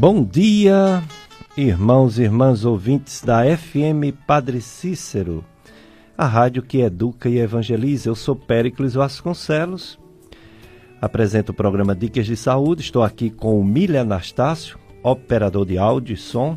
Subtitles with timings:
[0.00, 1.02] Bom dia,
[1.54, 5.44] irmãos e irmãs ouvintes da FM Padre Cícero,
[6.16, 8.08] a rádio que educa e evangeliza.
[8.08, 9.98] Eu sou Péricles Vasconcelos,
[11.02, 12.80] apresento o programa Dicas de Saúde.
[12.80, 16.56] Estou aqui com o Milha Anastácio, operador de áudio e som,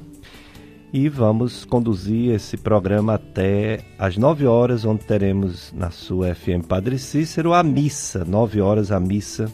[0.94, 6.98] e vamos conduzir esse programa até às 9 horas, onde teremos na sua FM Padre
[6.98, 9.52] Cícero a missa, 9 horas a missa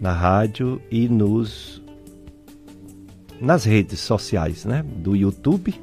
[0.00, 1.79] na rádio e nos
[3.40, 4.82] nas redes sociais, né?
[4.82, 5.74] Do YouTube,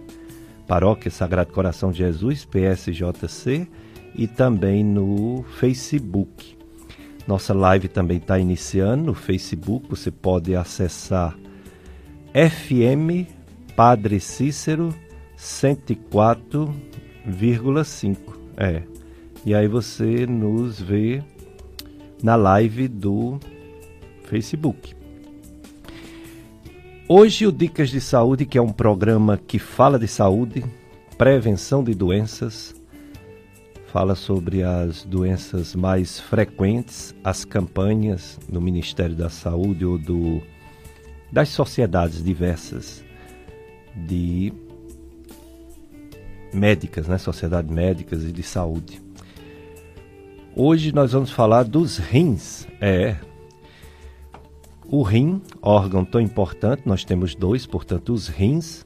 [0.68, 3.68] Paróquia Sagrado Coração de Jesus, PSJC,
[4.16, 6.58] e também no Facebook.
[7.28, 11.38] Nossa live também está iniciando no Facebook, você pode acessar
[12.34, 13.30] FM
[13.76, 14.92] Padre Cícero
[15.38, 18.18] 104,5.
[18.58, 18.82] É.
[19.46, 21.22] E aí você nos vê
[22.24, 23.40] na live do
[24.24, 24.96] Facebook.
[27.10, 30.66] Hoje o Dicas de Saúde, que é um programa que fala de saúde,
[31.18, 32.76] prevenção de doenças,
[33.94, 40.42] fala sobre as doenças mais frequentes, as campanhas no Ministério da Saúde ou do,
[41.32, 43.06] das sociedades diversas
[43.96, 44.52] de
[46.54, 47.18] médicas, né?
[47.18, 49.02] Sociedades médicas e de saúde.
[50.54, 52.68] Hoje nós vamos falar dos rins.
[52.82, 53.16] É,
[54.90, 58.86] o rim, órgão tão importante, nós temos dois, portanto, os rins,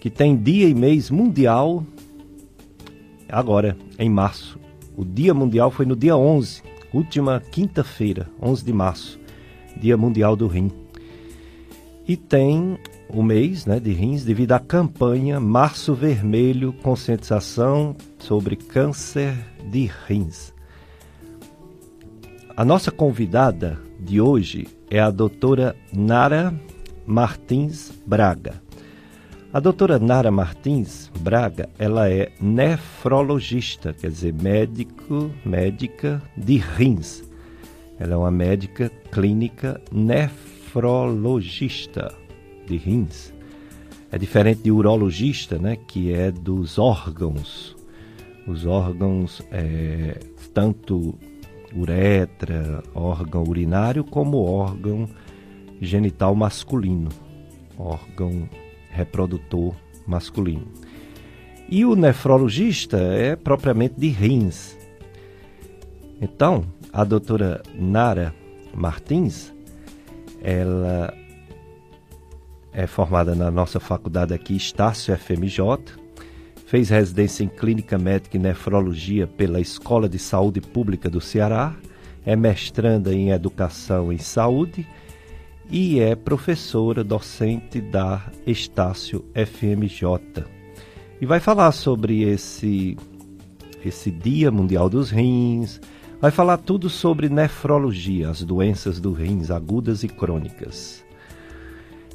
[0.00, 1.84] que tem dia e mês mundial
[3.28, 4.58] agora, em março.
[4.94, 9.18] O dia mundial foi no dia 11, última quinta-feira, 11 de março,
[9.80, 10.70] dia mundial do rim.
[12.06, 19.34] E tem o mês né, de rins devido à campanha Março Vermelho Conscientização sobre Câncer
[19.70, 20.52] de Rins.
[22.54, 26.54] A nossa convidada de hoje é a doutora Nara
[27.06, 28.60] Martins Braga.
[29.50, 37.24] A doutora Nara Martins Braga, ela é nefrologista, quer dizer, médico, médica de rins.
[37.98, 42.12] Ela é uma médica clínica nefrologista
[42.66, 43.32] de rins.
[44.10, 47.74] É diferente de urologista, né, que é dos órgãos.
[48.46, 50.18] Os órgãos, é,
[50.52, 51.18] tanto
[51.76, 55.08] uretra, órgão urinário, como órgão
[55.80, 57.10] genital masculino,
[57.76, 58.48] órgão
[58.90, 59.74] reprodutor
[60.06, 60.66] masculino.
[61.68, 64.76] E o nefrologista é propriamente de rins.
[66.20, 68.34] Então, a doutora Nara
[68.74, 69.52] Martins,
[70.42, 71.12] ela
[72.72, 76.01] é formada na nossa faculdade aqui, Estácio FMJ,
[76.72, 81.76] Fez residência em Clínica Médica e Nefrologia pela Escola de Saúde Pública do Ceará,
[82.24, 84.88] é mestranda em Educação em Saúde
[85.70, 90.46] e é professora docente da Estácio FMJ.
[91.20, 92.96] E vai falar sobre esse
[93.84, 95.78] esse Dia Mundial dos Rins,
[96.22, 101.04] vai falar tudo sobre nefrologia, as doenças dos rins agudas e crônicas.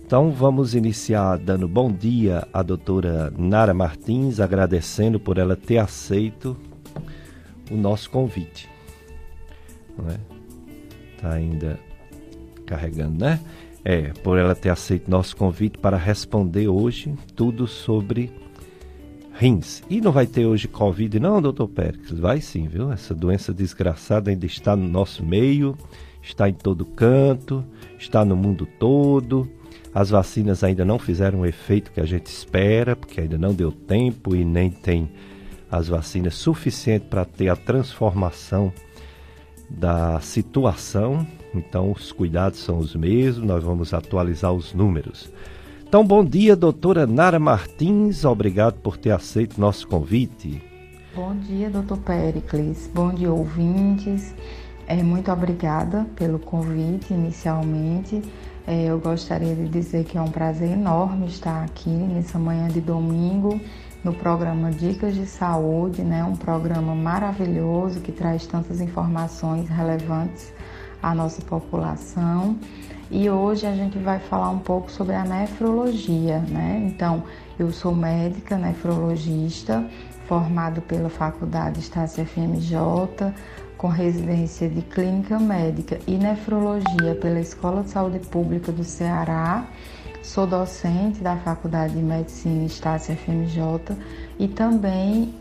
[0.07, 6.55] Então vamos iniciar dando bom dia à doutora Nara Martins, agradecendo por ela ter aceito
[7.69, 8.69] o nosso convite.
[9.97, 10.17] Não é?
[11.21, 11.77] Tá ainda
[12.65, 13.41] carregando, né?
[13.83, 18.31] É, por ela ter aceito nosso convite para responder hoje tudo sobre
[19.33, 19.83] rins.
[19.89, 22.11] E não vai ter hoje Covid, não, doutor Pérez?
[22.11, 22.93] Vai sim, viu?
[22.93, 25.77] Essa doença desgraçada ainda está no nosso meio,
[26.21, 27.61] está em todo canto,
[27.99, 29.56] está no mundo todo
[29.93, 33.71] as vacinas ainda não fizeram o efeito que a gente espera, porque ainda não deu
[33.71, 35.09] tempo e nem tem
[35.69, 38.71] as vacinas suficientes para ter a transformação
[39.69, 41.25] da situação.
[41.53, 45.31] Então, os cuidados são os mesmos, nós vamos atualizar os números.
[45.87, 50.61] Então, bom dia, doutora Nara Martins, obrigado por ter aceito nosso convite.
[51.15, 54.35] Bom dia, doutor Pericles, bom dia, ouvintes.
[54.85, 58.21] É, muito obrigada pelo convite inicialmente.
[58.69, 62.81] É, eu gostaria de dizer que é um prazer enorme estar aqui nessa manhã de
[62.81, 63.61] domingo
[64.03, 66.21] no programa Dicas de Saúde, né?
[66.25, 70.53] Um programa maravilhoso que traz tantas informações relevantes
[71.01, 72.57] à nossa população.
[73.09, 76.83] E hoje a gente vai falar um pouco sobre a nefrologia, né?
[76.87, 77.23] Então,
[77.57, 79.89] eu sou médica nefrologista,
[80.27, 82.75] formado pela Faculdade Estácio FMJ,
[83.77, 89.67] com residência de clínica médica e nefrologia pela Escola de Saúde Pública do Ceará.
[90.23, 93.95] Sou docente da Faculdade de Medicina Estácio FMJ
[94.39, 95.33] e também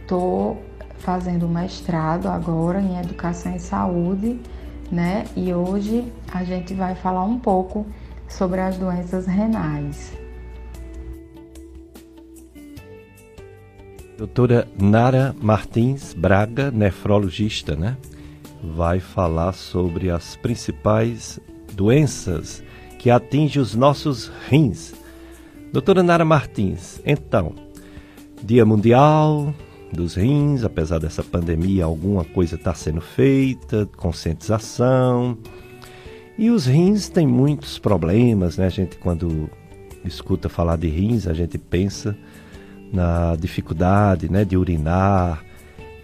[0.00, 4.40] estou é, fazendo mestrado agora em Educação e Saúde,
[4.90, 5.24] né?
[5.36, 7.86] E hoje a gente vai falar um pouco
[8.28, 10.21] sobre as doenças renais.
[14.22, 17.96] Doutora Nara Martins Braga, nefrologista, né?
[18.62, 21.40] Vai falar sobre as principais
[21.72, 22.62] doenças
[23.00, 24.94] que atingem os nossos rins.
[25.72, 27.52] Doutora Nara Martins, então,
[28.44, 29.52] Dia Mundial
[29.92, 35.36] dos Rins, apesar dessa pandemia, alguma coisa está sendo feita, conscientização.
[36.38, 38.66] E os rins têm muitos problemas, né?
[38.66, 39.50] A gente, quando
[40.04, 42.16] escuta falar de rins, a gente pensa
[42.92, 45.42] na dificuldade né, de urinar,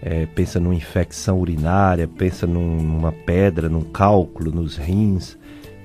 [0.01, 5.37] é, pensa numa infecção urinária, pensa num, numa pedra, num cálculo nos rins,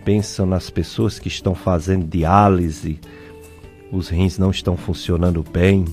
[0.04, 3.00] pensa nas pessoas que estão fazendo diálise,
[3.92, 5.84] os rins não estão funcionando bem.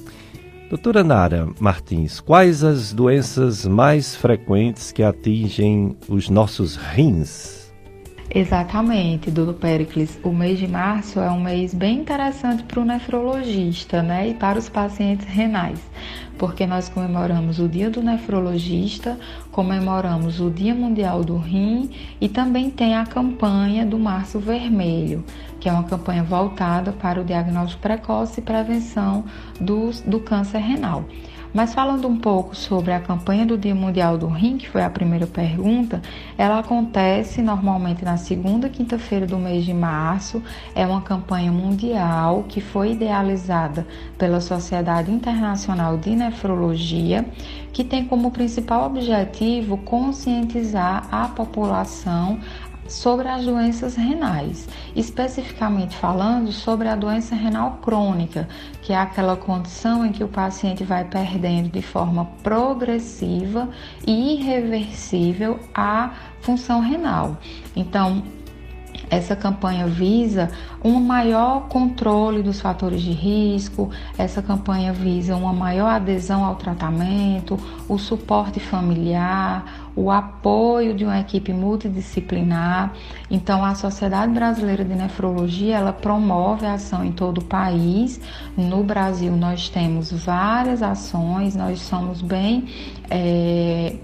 [0.70, 7.61] Doutora Nara Martins, quais as doenças mais frequentes que atingem os nossos rins?
[8.34, 10.18] Exatamente, Dudu Pericles.
[10.24, 14.58] O mês de março é um mês bem interessante para o nefrologista né, e para
[14.58, 15.78] os pacientes renais,
[16.38, 19.20] porque nós comemoramos o Dia do Nefrologista,
[19.52, 21.90] comemoramos o Dia Mundial do Rim
[22.22, 25.26] e também tem a campanha do Março Vermelho,
[25.60, 29.26] que é uma campanha voltada para o diagnóstico precoce e prevenção
[29.60, 31.04] do, do câncer renal.
[31.54, 34.90] Mas falando um pouco sobre a campanha do Dia Mundial do Rim, que foi a
[34.90, 36.02] primeira pergunta,
[36.38, 40.42] ela acontece normalmente na segunda quinta-feira do mês de março.
[40.74, 43.86] É uma campanha mundial que foi idealizada
[44.18, 47.26] pela Sociedade Internacional de Nefrologia,
[47.74, 52.40] que tem como principal objetivo conscientizar a população
[52.92, 58.48] sobre as doenças renais, especificamente falando sobre a doença renal crônica,
[58.82, 63.70] que é aquela condição em que o paciente vai perdendo de forma progressiva
[64.06, 66.12] e irreversível a
[66.42, 67.38] função renal.
[67.76, 68.24] Então,
[69.12, 70.50] essa campanha visa
[70.82, 77.60] um maior controle dos fatores de risco, essa campanha visa uma maior adesão ao tratamento,
[77.90, 82.94] o suporte familiar, o apoio de uma equipe multidisciplinar.
[83.30, 88.20] Então, a Sociedade Brasileira de Nefrologia ela promove ação em todo o país.
[88.56, 92.68] No Brasil, nós temos várias ações, nós somos bem
[93.10, 93.96] é,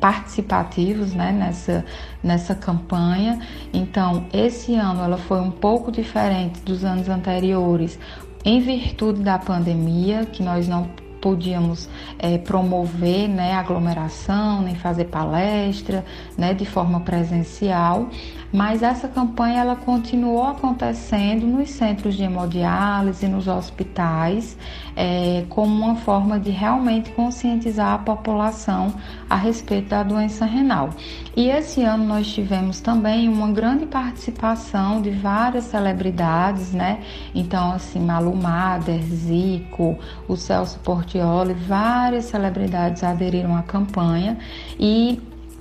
[0.00, 1.84] participativos né, nessa,
[2.22, 3.40] nessa campanha.
[3.72, 7.98] Então, esse ano ela foi um pouco diferente dos anos anteriores,
[8.44, 10.88] em virtude da pandemia, que nós não
[11.20, 11.88] podíamos
[12.18, 16.04] é, promover né, aglomeração, nem fazer palestra
[16.36, 18.08] né, de forma presencial,
[18.52, 24.56] mas essa campanha ela continuou acontecendo nos centros de hemodiálise, nos hospitais,
[24.96, 28.92] é, como uma forma de realmente conscientizar a população
[29.28, 30.90] a respeito da doença renal.
[31.36, 37.00] E esse ano nós tivemos também uma grande participação de várias celebridades, né?
[37.34, 39.96] Então, assim, Malu Mader, Zico,
[40.26, 44.38] o Celso Portioli, várias celebridades aderiram à campanha
[44.78, 45.20] e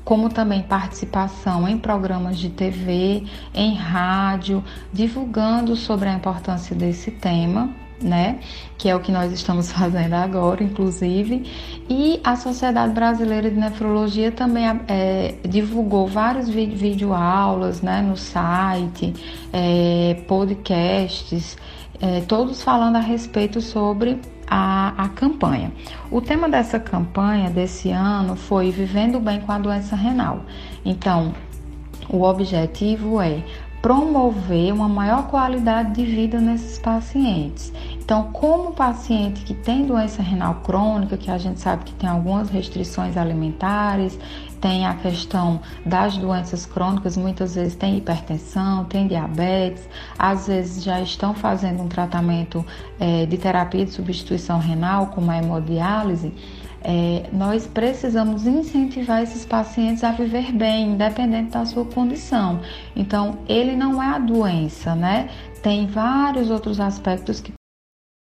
[0.10, 7.70] como também participação em programas de TV, em rádio, divulgando sobre a importância desse tema.
[8.02, 8.40] Né?
[8.76, 11.46] Que é o que nós estamos fazendo agora, inclusive.
[11.88, 19.14] E a Sociedade Brasileira de Nefrologia também é, divulgou vários videoaulas né, no site,
[19.54, 21.56] é, podcasts,
[22.02, 25.72] é, todos falando a respeito sobre a, a campanha.
[26.10, 30.42] O tema dessa campanha desse ano foi Vivendo Bem com a Doença Renal.
[30.84, 31.34] Então,
[32.10, 33.44] o objetivo é
[33.82, 37.72] promover uma maior qualidade de vida nesses pacientes.
[37.94, 42.50] Então, como paciente que tem doença renal crônica, que a gente sabe que tem algumas
[42.50, 44.20] restrições alimentares,
[44.62, 49.88] tem a questão das doenças crônicas, muitas vezes tem hipertensão, tem diabetes,
[50.18, 52.66] às vezes já estão fazendo um tratamento
[53.00, 56.34] é, de terapia de substituição renal, como a hemodiálise.
[56.82, 62.62] É, nós precisamos incentivar esses pacientes a viver bem, independente da sua condição.
[62.96, 65.30] Então, ele não é a doença, né?
[65.62, 67.59] Tem vários outros aspectos que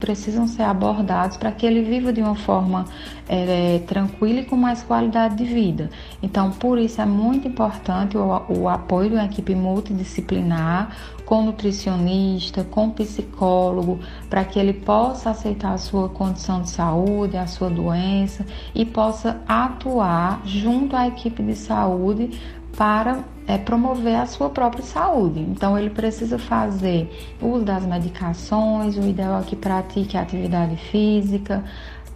[0.01, 2.87] precisam ser abordados para que ele viva de uma forma
[3.29, 5.91] é, tranquila e com mais qualidade de vida.
[6.23, 12.65] Então, por isso é muito importante o, o apoio de uma equipe multidisciplinar, com nutricionista,
[12.65, 18.45] com psicólogo, para que ele possa aceitar a sua condição de saúde, a sua doença
[18.75, 22.31] e possa atuar junto à equipe de saúde
[22.77, 25.41] para é, promover a sua própria saúde.
[25.41, 27.11] Então, ele precisa fazer
[27.41, 31.65] uso das medicações, o ideal é que pratique atividade física,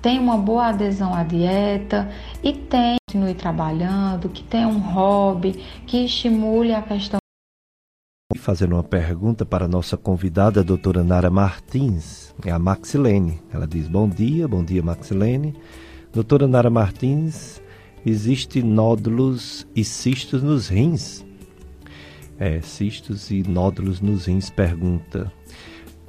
[0.00, 2.08] tenha uma boa adesão à dieta
[2.42, 2.52] e
[3.14, 5.52] continue trabalhando, que tenha um hobby,
[5.87, 7.18] que estimule a questão
[8.37, 13.40] fazendo uma pergunta para a nossa convidada, a doutora Nara Martins, é a Maxilene.
[13.52, 15.54] Ela diz: Bom dia, bom dia, Maxilene.
[16.12, 17.62] Doutora Nara Martins,
[18.04, 21.25] existe nódulos e cistos nos rins?
[22.38, 25.32] É, cistos e nódulos nos rins, pergunta.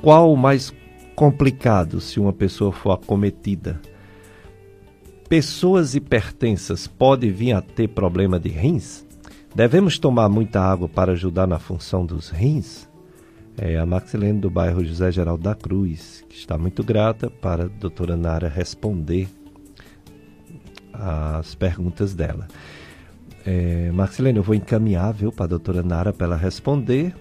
[0.01, 0.73] Qual o mais
[1.15, 3.81] complicado se uma pessoa for acometida?
[5.29, 9.05] Pessoas hipertensas podem vir a ter problema de rins?
[9.55, 12.89] Devemos tomar muita água para ajudar na função dos rins?
[13.57, 17.67] É a Maxilene do bairro José Geraldo da Cruz, que está muito grata para a
[17.67, 19.29] doutora Nara responder
[20.99, 22.47] as perguntas dela.
[23.45, 27.13] É, Maxilene, eu vou encaminhar viu, para a doutora Nara para ela responder.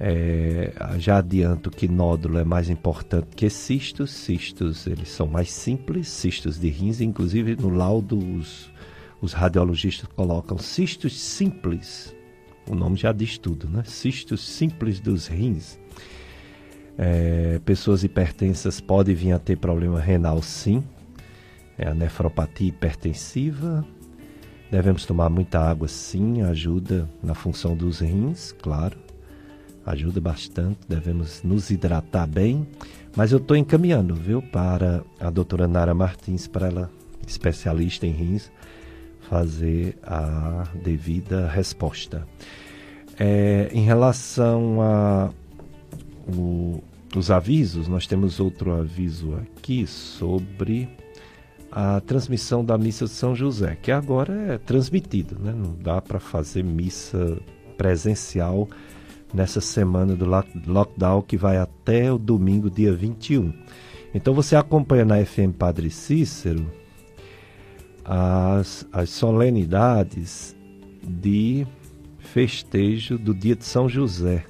[0.00, 4.10] É, já adianto que nódulo é mais importante que cistos.
[4.10, 8.70] Cistos eles são mais simples, cistos de rins, inclusive no laudo os
[9.20, 12.14] os radiologistas colocam cistos simples.
[12.68, 13.82] O nome já diz tudo, né?
[13.84, 15.78] Cistos simples dos rins.
[16.96, 20.84] É, pessoas hipertensas podem vir a ter problema renal, sim.
[21.78, 23.86] É a nefropatia hipertensiva.
[24.70, 26.42] Devemos tomar muita água, sim.
[26.42, 28.98] Ajuda na função dos rins, claro.
[29.86, 30.80] Ajuda bastante.
[30.88, 32.66] Devemos nos hidratar bem.
[33.16, 36.90] Mas eu estou encaminhando, viu, para a doutora Nara Martins, para ela,
[37.26, 38.50] especialista em rins,
[39.20, 42.26] fazer a devida resposta.
[43.18, 45.30] É, em relação a
[46.28, 46.82] o,
[47.16, 50.88] os avisos, nós temos outro aviso aqui sobre
[51.70, 55.52] a transmissão da missa de São José, que agora é transmitida, né?
[55.52, 57.38] não dá para fazer missa
[57.76, 58.68] presencial
[59.32, 60.24] nessa semana do
[60.66, 63.52] lockdown que vai até o domingo, dia 21.
[64.14, 66.66] Então você acompanha na FM Padre Cícero
[68.04, 70.56] as, as solenidades
[71.02, 71.66] de
[72.18, 74.44] festejo do dia de São José.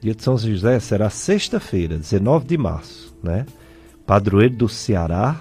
[0.00, 3.46] Dia de São José será sexta-feira, 19 de março, né?
[4.04, 5.40] Padroeiro do Ceará,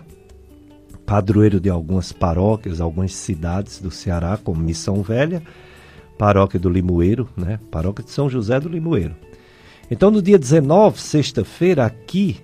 [1.11, 5.43] padroeiro de algumas paróquias, algumas cidades do Ceará, como Missão Velha,
[6.17, 7.59] paróquia do Limoeiro, né?
[7.69, 9.13] Paróquia de São José do Limoeiro.
[9.91, 12.37] Então, no dia 19, sexta-feira, aqui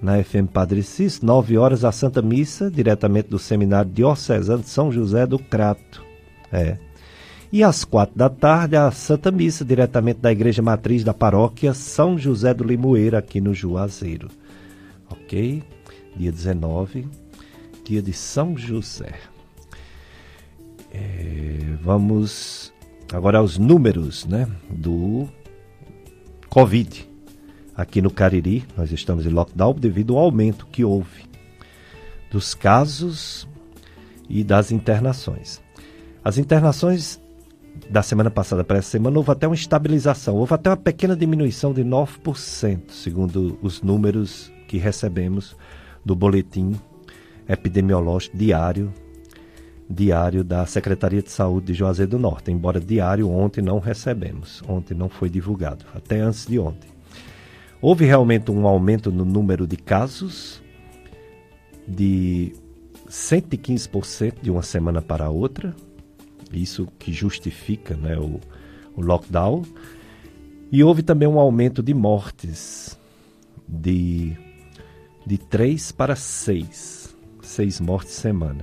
[0.00, 4.92] na FM Padre Cis, 9 horas a Santa Missa, diretamente do Seminário Diocesano de São
[4.92, 6.00] José do Crato.
[6.52, 6.78] É.
[7.50, 12.16] E às quatro da tarde, a Santa Missa, diretamente da Igreja Matriz da Paróquia São
[12.16, 14.28] José do Limoeiro, aqui no Juazeiro.
[15.10, 15.64] Ok?
[16.16, 17.08] Dia 19,
[17.84, 19.14] dia de São José.
[20.92, 22.72] É, vamos
[23.12, 25.28] agora aos números né, do
[26.48, 27.08] Covid
[27.76, 31.24] aqui no Cariri, nós estamos em lockdown devido ao aumento que houve
[32.30, 33.48] dos casos
[34.28, 35.60] e das internações.
[36.24, 37.20] As internações
[37.90, 41.72] da semana passada para essa semana houve até uma estabilização, houve até uma pequena diminuição
[41.72, 45.56] de 9%, segundo os números que recebemos
[46.04, 46.74] do boletim
[47.48, 48.92] epidemiológico diário
[49.88, 54.94] diário da Secretaria de Saúde de Juazeiro do Norte, embora diário ontem não recebemos, ontem
[54.94, 56.88] não foi divulgado, até antes de ontem.
[57.80, 60.62] Houve realmente um aumento no número de casos
[61.86, 62.54] de
[63.08, 65.74] 115% de uma semana para outra,
[66.50, 68.40] isso que justifica né, o,
[68.96, 69.62] o lockdown.
[70.72, 72.98] E houve também um aumento de mortes
[73.68, 74.36] de,
[75.26, 77.03] de 3 para 6,
[77.46, 78.62] 6 mortes semana.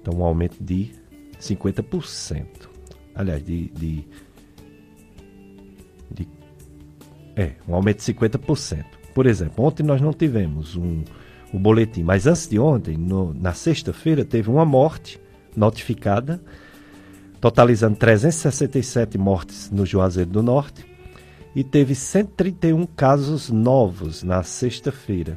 [0.00, 0.92] Então, um aumento de
[1.40, 2.46] 50%.
[3.14, 4.06] Aliás, de, de
[7.36, 8.84] É, um aumento de 50%.
[9.14, 11.02] Por exemplo, ontem nós não tivemos um,
[11.52, 15.20] o boletim, mas antes de ontem, no, na sexta-feira, teve uma morte
[15.56, 16.40] notificada,
[17.40, 20.84] totalizando 367 mortes no Juazeiro do Norte,
[21.54, 25.36] e teve 131 casos novos na sexta-feira,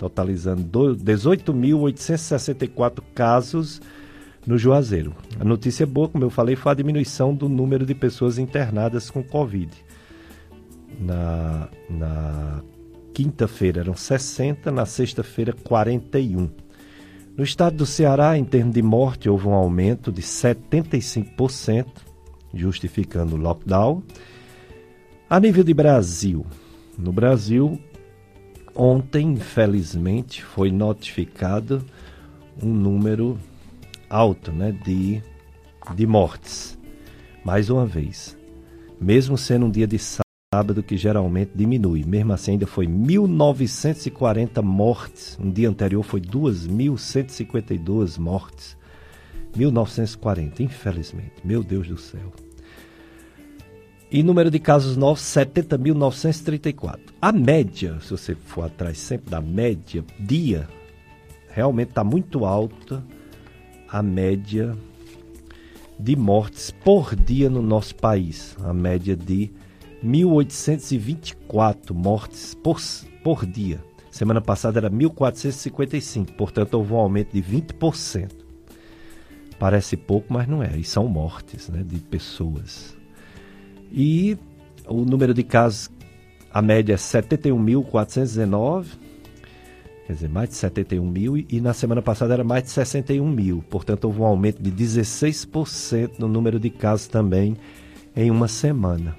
[0.00, 3.80] totalizando 18.864 casos
[4.44, 5.14] no Juazeiro.
[5.38, 9.22] A notícia boa, como eu falei, foi a diminuição do número de pessoas internadas com
[9.22, 9.70] Covid
[11.00, 12.62] na, na
[13.14, 16.50] quinta-feira eram 60, na sexta-feira 41.
[17.36, 21.86] No estado do Ceará, em termos de morte, houve um aumento de 75%,
[22.52, 24.02] justificando o lockdown.
[25.28, 26.44] A nível de Brasil,
[26.98, 27.80] no Brasil,
[28.74, 31.84] ontem, infelizmente, foi notificado
[32.62, 33.38] um número
[34.08, 35.22] alto né, de,
[35.94, 36.78] de mortes.
[37.44, 38.36] Mais uma vez,
[39.00, 42.04] mesmo sendo um dia de sábado que geralmente diminui.
[42.04, 45.38] Mesmo assim, ainda foi 1.940 mortes.
[45.40, 48.76] Um dia anterior foi 2.152 mortes.
[49.56, 51.34] 1940, infelizmente.
[51.44, 52.32] Meu Deus do céu.
[54.12, 56.98] E número de casos novos, 70.934.
[57.22, 60.68] A média, se você for atrás sempre da média, dia,
[61.48, 63.04] realmente está muito alta
[63.88, 64.76] a média
[65.96, 68.56] de mortes por dia no nosso país.
[68.64, 69.48] A média de
[70.04, 72.80] 1.824 mortes por,
[73.22, 73.78] por dia.
[74.10, 78.28] Semana passada era 1.455, portanto houve um aumento de 20%.
[79.56, 80.76] Parece pouco, mas não é.
[80.76, 82.98] E são mortes né, de pessoas.
[83.92, 84.38] E
[84.86, 85.90] o número de casos,
[86.52, 88.86] a média é 71.419,
[90.06, 93.64] quer dizer, mais de 71 mil, e na semana passada era mais de 61 mil.
[93.68, 97.56] Portanto, houve um aumento de 16% no número de casos também
[98.14, 99.16] em uma semana.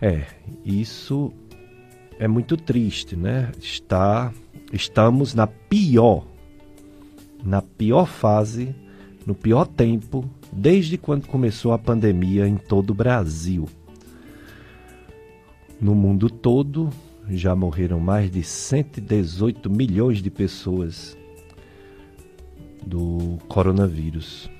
[0.00, 0.24] É,
[0.64, 1.32] isso
[2.18, 3.50] é muito triste, né?
[3.60, 4.32] Está,
[4.72, 6.24] estamos na pior,
[7.44, 8.74] na pior fase,
[9.28, 13.68] no pior tempo desde quando começou a pandemia em todo o Brasil.
[15.78, 16.88] No mundo todo,
[17.28, 21.14] já morreram mais de 118 milhões de pessoas
[22.86, 24.50] do coronavírus.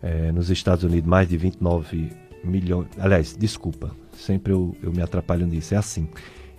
[0.00, 2.10] É, nos Estados Unidos, mais de 29
[2.42, 2.88] milhões.
[2.98, 5.74] Aliás, desculpa, sempre eu, eu me atrapalho nisso.
[5.74, 6.08] É assim: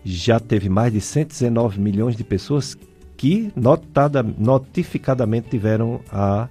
[0.05, 2.77] já teve mais de 119 milhões de pessoas
[3.17, 6.47] que notada, notificadamente tiveram a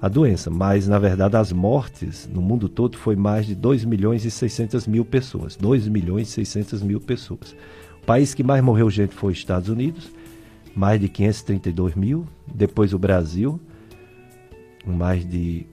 [0.00, 4.24] a doença, mas na verdade as mortes no mundo todo foi mais de 2 milhões
[4.24, 5.56] e 600 mil pessoas.
[5.56, 7.56] 2 milhões e 600 mil pessoas.
[8.00, 10.08] O país que mais morreu gente foi os Estados Unidos,
[10.74, 12.26] mais de 532 mil.
[12.46, 13.60] Depois o Brasil,
[14.86, 15.66] mais de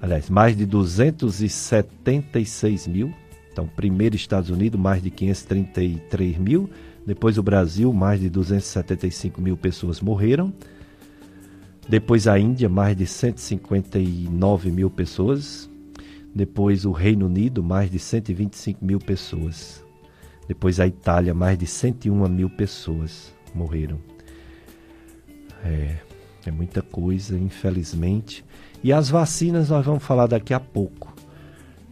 [0.00, 3.12] Aliás, mais de 276 mil.
[3.50, 6.68] Então, primeiro Estados Unidos, mais de 533 mil.
[7.06, 10.52] Depois o Brasil, mais de 275 mil pessoas morreram.
[11.88, 15.68] Depois a Índia, mais de 159 mil pessoas.
[16.34, 19.84] Depois o Reino Unido, mais de 125 mil pessoas.
[20.48, 23.98] Depois a Itália, mais de 101 mil pessoas morreram.
[25.62, 25.96] É,
[26.46, 28.44] é muita coisa, infelizmente.
[28.82, 31.13] E as vacinas nós vamos falar daqui a pouco.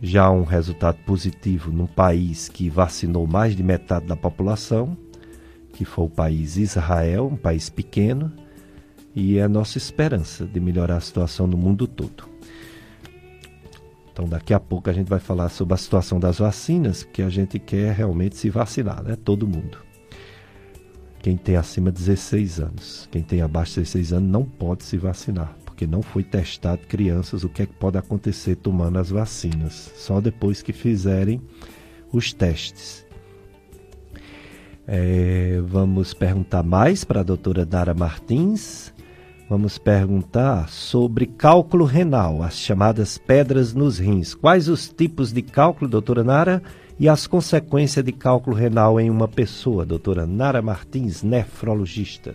[0.03, 4.99] Já um resultado positivo num país que vacinou mais de metade da população
[5.73, 8.31] que foi o país Israel, um país pequeno,
[9.15, 12.31] e é a nossa esperança de melhorar a situação no mundo todo.
[14.13, 17.31] Então, daqui a pouco a gente vai falar sobre a situação das vacinas, que a
[17.31, 19.17] gente quer realmente se vacinar, né?
[19.17, 19.79] Todo mundo.
[21.21, 24.99] Quem tem acima de 16 anos, quem tem abaixo de 16 anos não pode se
[24.99, 29.93] vacinar, porque não foi testado crianças o que é que pode acontecer tomando as vacinas,
[29.97, 31.41] só depois que fizerem
[32.13, 33.05] os testes.
[34.87, 38.93] É, vamos perguntar mais para a doutora Dara Martins.
[39.49, 44.35] Vamos perguntar sobre cálculo renal, as chamadas pedras nos rins.
[44.35, 46.63] Quais os tipos de cálculo, doutora Nara,
[46.99, 52.35] e as consequências de cálculo renal em uma pessoa, doutora Nara Martins, nefrologista?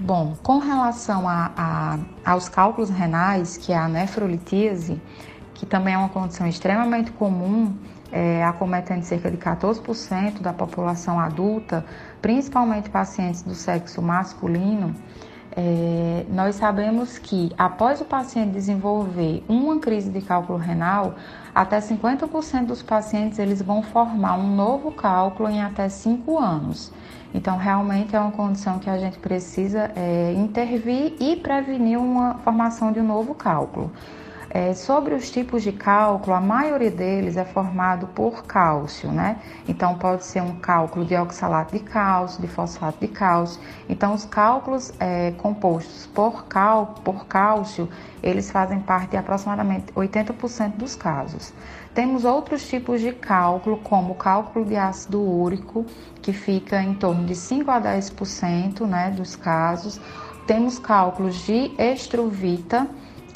[0.00, 5.00] Bom, com relação a, a, aos cálculos renais, que é a nefrolitíase,
[5.54, 7.74] que também é uma condição extremamente comum
[8.12, 11.84] é, acometendo cerca de 14% da população adulta,
[12.22, 14.94] principalmente pacientes do sexo masculino,
[15.56, 21.16] é, nós sabemos que após o paciente desenvolver uma crise de cálculo renal,
[21.52, 26.92] até 50% dos pacientes eles vão formar um novo cálculo em até 5 anos.
[27.34, 32.90] Então, realmente é uma condição que a gente precisa é, intervir e prevenir uma formação
[32.90, 33.92] de um novo cálculo.
[34.50, 39.38] É, sobre os tipos de cálculo, a maioria deles é formado por cálcio, né?
[39.68, 43.60] Então pode ser um cálculo de oxalato de cálcio, de fosfato de cálcio.
[43.88, 47.90] Então os cálculos é, compostos por, cal, por cálcio,
[48.22, 51.52] eles fazem parte de aproximadamente 80% dos casos.
[51.94, 55.84] Temos outros tipos de cálculo, como o cálculo de ácido úrico,
[56.22, 60.00] que fica em torno de 5 a 10% né, dos casos.
[60.46, 62.88] Temos cálculos de estruvita,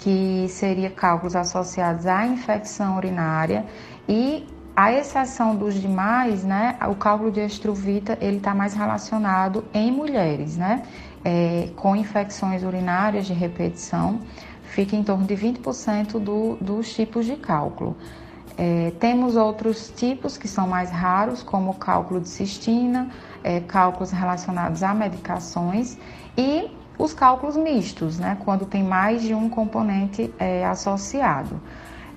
[0.03, 3.65] que seria cálculos associados à infecção urinária
[4.09, 9.93] e a exceção dos demais, né, o cálculo de estruvita ele está mais relacionado em
[9.93, 10.83] mulheres, né,
[11.25, 14.19] é, com infecções urinárias de repetição,
[14.65, 17.97] fica em torno de 20% do, dos tipos de cálculo.
[18.59, 23.09] É, temos outros tipos que são mais raros, como o cálculo de cistina,
[23.45, 25.97] é, cálculos relacionados a medicações
[26.37, 31.61] e os cálculos mistos, né, quando tem mais de um componente é, associado.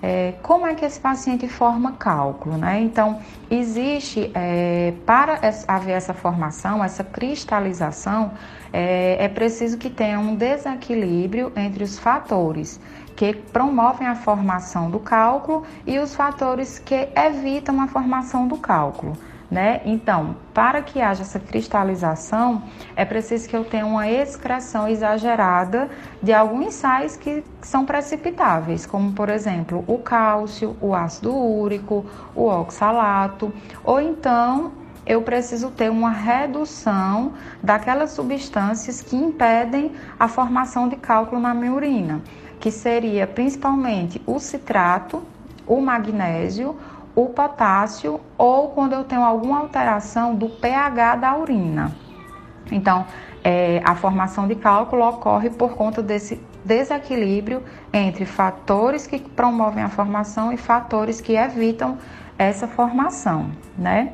[0.02, 2.80] é, como é que esse paciente forma cálculo, né?
[2.80, 8.32] Então, existe, é, para haver essa formação, essa cristalização,
[8.72, 12.80] é, é preciso que tenha um desequilíbrio entre os fatores
[13.16, 19.14] que promovem a formação do cálculo e os fatores que evitam a formação do cálculo.
[19.50, 19.82] Né?
[19.86, 22.64] Então, para que haja essa cristalização,
[22.96, 25.88] é preciso que eu tenha uma excreção exagerada
[26.22, 32.04] de alguns sais que são precipitáveis, como por exemplo o cálcio, o ácido úrico,
[32.36, 33.54] o oxalato,
[33.84, 34.72] ou então
[35.06, 41.72] eu preciso ter uma redução daquelas substâncias que impedem a formação de cálculo na minha
[41.72, 42.22] urina,
[42.60, 45.22] que seria principalmente o citrato,
[45.68, 46.76] o magnésio,
[47.16, 51.96] o potássio ou quando eu tenho alguma alteração do pH da urina.
[52.72, 53.06] Então,
[53.44, 59.90] é, a formação de cálculo ocorre por conta desse desequilíbrio entre fatores que promovem a
[59.90, 61.98] formação e fatores que evitam
[62.38, 64.14] essa formação, né?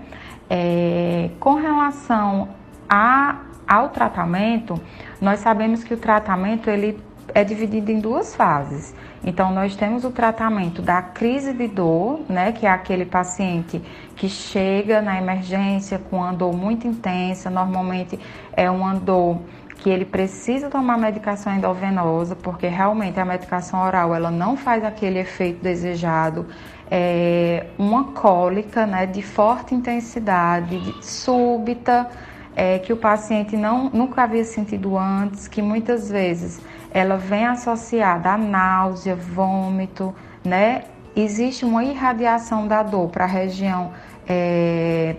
[0.49, 2.49] É, com relação
[2.89, 4.79] a, ao tratamento,
[5.21, 7.01] nós sabemos que o tratamento ele
[7.33, 8.93] é dividido em duas fases.
[9.23, 13.81] Então, nós temos o tratamento da crise de dor, né, que é aquele paciente
[14.15, 18.19] que chega na emergência com uma dor muito intensa, normalmente
[18.53, 19.39] é uma dor
[19.81, 25.19] que ele precisa tomar medicação endovenosa, porque realmente a medicação oral ela não faz aquele
[25.19, 26.45] efeito desejado.
[26.89, 32.07] É uma cólica né, de forte intensidade, de, súbita,
[32.55, 36.61] é, que o paciente não, nunca havia sentido antes, que muitas vezes
[36.93, 40.83] ela vem associada a náusea, vômito, né?
[41.15, 43.91] Existe uma irradiação da dor para a região,
[44.27, 45.15] é,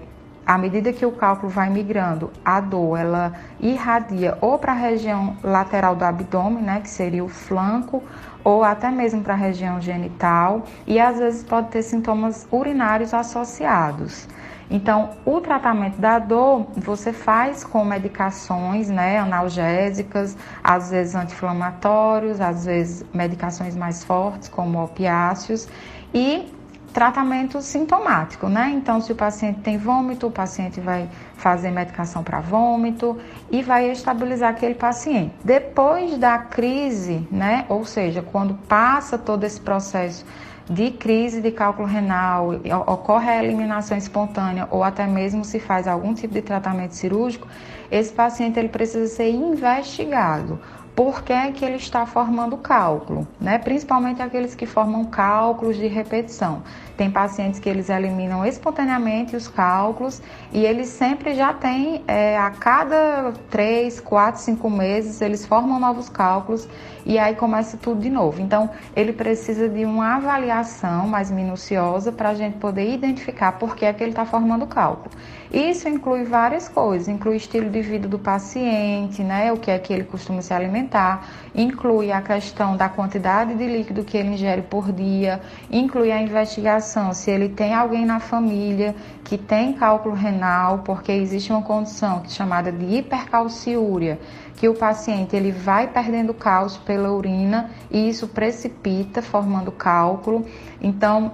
[0.46, 5.36] à medida que o cálculo vai migrando, a dor ela irradia ou para a região
[5.42, 8.02] lateral do abdômen, né, que seria o flanco,
[8.42, 14.26] ou até mesmo para a região genital, e às vezes pode ter sintomas urinários associados.
[14.72, 22.64] Então, o tratamento da dor você faz com medicações, né, analgésicas, às vezes anti-inflamatórios, às
[22.64, 25.68] vezes medicações mais fortes, como opiáceos,
[26.14, 26.50] e
[26.90, 28.70] tratamento sintomático, né?
[28.74, 33.18] Então, se o paciente tem vômito, o paciente vai fazer medicação para vômito
[33.50, 35.34] e vai estabilizar aquele paciente.
[35.44, 37.64] Depois da crise, né?
[37.68, 40.24] Ou seja, quando passa todo esse processo
[40.68, 42.50] de crise de cálculo renal,
[42.86, 47.48] ocorre a eliminação espontânea ou até mesmo se faz algum tipo de tratamento cirúrgico,
[47.90, 50.60] esse paciente ele precisa ser investigado
[50.94, 53.58] por que, é que ele está formando cálculo, né?
[53.58, 56.62] principalmente aqueles que formam cálculos de repetição.
[57.02, 62.48] Tem pacientes que eles eliminam espontaneamente os cálculos e eles sempre já têm, é, a
[62.52, 66.68] cada 3, 4, 5 meses, eles formam novos cálculos
[67.04, 68.40] e aí começa tudo de novo.
[68.40, 73.84] Então, ele precisa de uma avaliação mais minuciosa para a gente poder identificar por que
[73.84, 75.10] é que ele está formando cálculo.
[75.52, 79.78] Isso inclui várias coisas, inclui o estilo de vida do paciente, né, o que é
[79.78, 84.62] que ele costuma se alimentar, inclui a questão da quantidade de líquido que ele ingere
[84.62, 90.80] por dia, inclui a investigação se ele tem alguém na família que tem cálculo renal,
[90.80, 94.20] porque existe uma condição chamada de hipercalciúria,
[94.56, 100.44] que o paciente ele vai perdendo cálcio pela urina e isso precipita formando cálculo.
[100.80, 101.32] Então,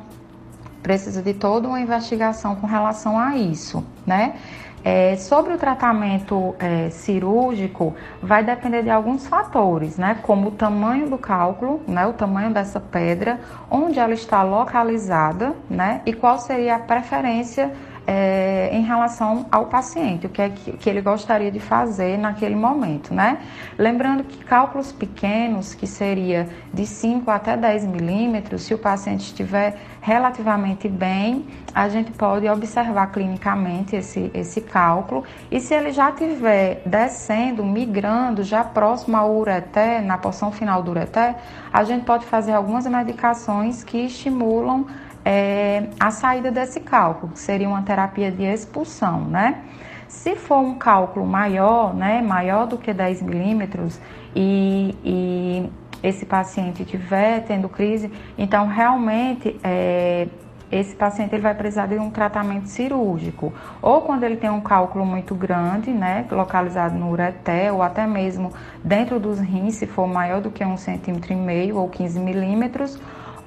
[0.83, 4.37] precisa de toda uma investigação com relação a isso, né?
[4.85, 10.19] É, sobre o tratamento é, cirúrgico, vai depender de alguns fatores, né?
[10.23, 12.07] Como o tamanho do cálculo, né?
[12.07, 16.01] O tamanho dessa pedra, onde ela está localizada, né?
[16.07, 17.73] E qual seria a preferência
[18.09, 22.57] é, em relação ao paciente, o que é que, que, ele gostaria de fazer naquele
[22.57, 23.37] momento, né?
[23.77, 29.77] Lembrando que cálculos pequenos, que seria de 5 até 10 milímetros, se o paciente estiver
[30.09, 31.45] relativamente bem,
[31.75, 38.43] a gente pode observar clinicamente esse, esse cálculo e se ele já estiver descendo, migrando,
[38.43, 41.37] já próximo ao ureté, na porção final do ureté,
[41.71, 44.87] a gente pode fazer algumas medicações que estimulam
[45.23, 49.63] é, a saída desse cálculo, que seria uma terapia de expulsão, né?
[50.09, 54.01] Se for um cálculo maior, né, maior do que 10 milímetros
[54.35, 55.71] e, e
[56.03, 60.29] esse paciente estiver tendo crise, então realmente é,
[60.71, 63.53] esse paciente ele vai precisar de um tratamento cirúrgico.
[63.81, 68.53] Ou quando ele tem um cálculo muito grande, né, localizado no ureté, ou até mesmo
[68.85, 72.99] dentro dos rins, se for maior do que um centímetro e meio ou 15 milímetros,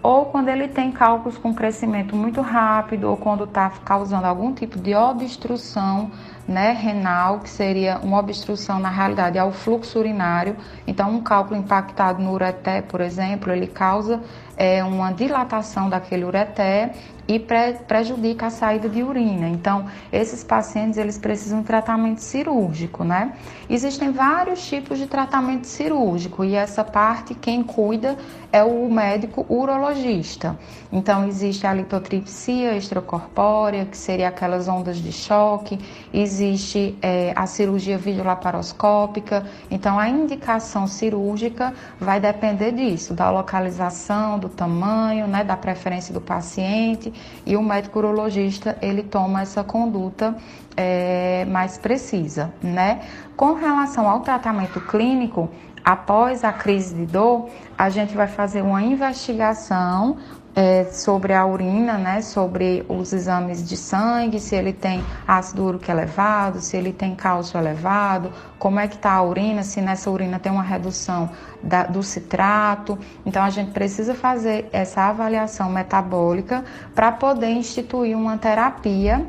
[0.04, 4.80] ou quando ele tem cálculos com crescimento muito rápido, ou quando está causando algum tipo
[4.80, 6.10] de obstrução
[6.48, 10.56] né, renal, que seria uma obstrução, na realidade, ao fluxo urinário.
[10.86, 14.22] Então, um cálculo impactado no ureté, por exemplo, ele causa
[14.58, 16.94] é, uma dilatação daquele ureté
[17.28, 19.48] e pre prejudica a saída de urina.
[19.48, 23.34] Então, esses pacientes eles precisam de tratamento cirúrgico, né?
[23.72, 28.18] Existem vários tipos de tratamento cirúrgico e essa parte quem cuida
[28.52, 30.60] é o médico urologista.
[30.92, 35.80] Então, existe a lipotripsia extracorpórea, que seria aquelas ondas de choque,
[36.14, 39.46] existe é, a cirurgia videolaparoscópica.
[39.70, 46.20] Então, a indicação cirúrgica vai depender disso, da localização, do tamanho, né, da preferência do
[46.20, 47.14] paciente
[47.46, 50.36] e o médico urologista ele toma essa conduta
[50.76, 53.02] é, mais precisa, né?
[53.36, 55.50] Com relação ao tratamento clínico,
[55.84, 60.18] após a crise de dor, a gente vai fazer uma investigação
[60.56, 65.90] é, sobre a urina, né, sobre os exames de sangue, se ele tem ácido úrico
[65.90, 70.40] elevado, se ele tem cálcio elevado, como é que está a urina, se nessa urina
[70.40, 71.30] tem uma redução
[71.64, 72.98] da, do citrato.
[73.26, 79.26] Então a gente precisa fazer essa avaliação metabólica para poder instituir uma terapia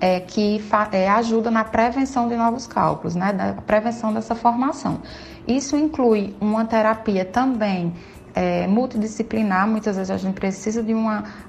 [0.00, 5.00] é, que é, ajuda na prevenção de novos cálculos, né, na prevenção dessa formação.
[5.46, 7.92] Isso inclui uma terapia também
[8.38, 11.08] é, multidisciplinar, muitas vezes a gente precisa de um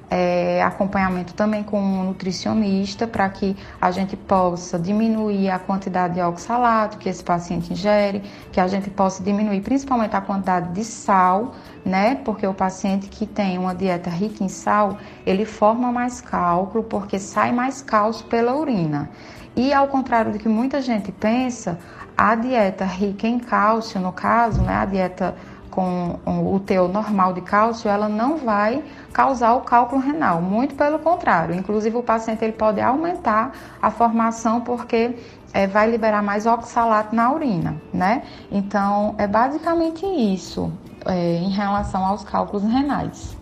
[0.10, 6.21] é, acompanhamento também com um nutricionista para que a gente possa diminuir a quantidade de
[6.21, 11.54] oxalato que esse paciente ingere, que a gente possa diminuir principalmente a quantidade de sal,
[11.86, 12.15] né?
[12.25, 14.97] Porque o paciente que tem uma dieta rica em sal,
[15.28, 19.12] ele forma mais cálculo porque sai mais cálcio pela urina.
[19.56, 21.78] E ao contrário do que muita gente pensa,
[22.17, 25.36] a dieta rica em cálcio, no caso, né, a dieta
[25.80, 31.00] com o teu normal de cálcio, ela não vai causar o cálculo renal, muito pelo
[31.00, 31.56] contrário.
[31.56, 35.15] Inclusive o paciente ele pode aumentar a formação porque
[35.54, 38.24] é, vai liberar mais oxalato na urina, né?
[38.52, 40.70] Então é basicamente isso
[41.06, 43.38] é, em relação aos cálculos renais.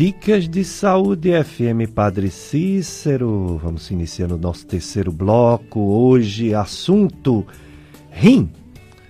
[0.00, 3.60] Dicas de Saúde FM Padre Cícero.
[3.62, 5.78] Vamos iniciando o nosso terceiro bloco.
[5.78, 7.46] Hoje, assunto
[8.10, 8.50] rim.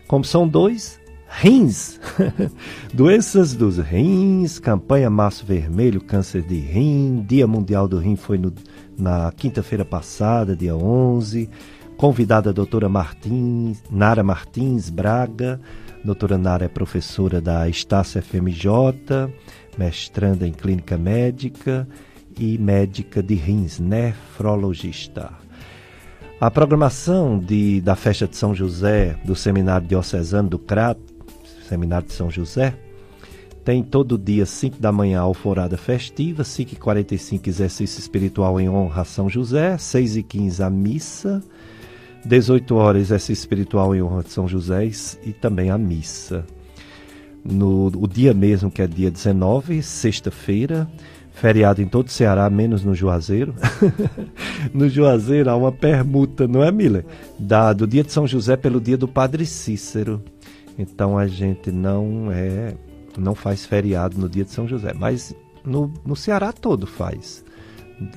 [0.09, 0.99] Como são dois,
[1.29, 2.01] rins.
[2.93, 7.25] Doenças dos rins, campanha Março Vermelho, câncer de rim.
[7.25, 8.53] Dia Mundial do Rim foi no,
[8.99, 11.49] na quinta-feira passada, dia 11.
[11.97, 15.61] Convidada a doutora Martins, Nara Martins Braga.
[16.05, 19.31] Doutora Nara é professora da Estácia FMJ
[19.79, 21.87] mestranda em clínica médica
[22.39, 25.33] e médica de rins, nefrologista.
[26.41, 31.03] A programação de, da festa de São José, do Seminário Diocesano do Crato,
[31.69, 32.75] Seminário de São José,
[33.65, 39.03] tem todo dia, 5 da manhã, alforada festiva, 5 e 45 exercício espiritual em honra
[39.03, 41.43] a São José, 6 e 15 a missa,
[42.25, 44.91] 18 horas exercício espiritual em honra de São José
[45.25, 46.47] e também a missa
[47.45, 50.91] no o dia mesmo, que é dia 19, sexta-feira,
[51.33, 53.55] feriado em todo o Ceará, menos no Juazeiro.
[54.75, 57.05] no Juazeiro há uma permuta, não é, Miller?
[57.39, 60.23] Da, do dia de São José pelo dia do Padre Cícero.
[60.79, 62.75] Então a gente não é
[63.19, 67.45] não faz feriado no dia de São José, mas no, no Ceará todo faz,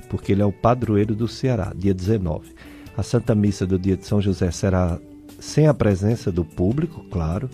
[0.08, 2.52] porque ele é o padroeiro do Ceará, dia 19.
[2.96, 4.98] A Santa Missa do dia de São José será
[5.38, 7.50] sem a presença do público, claro,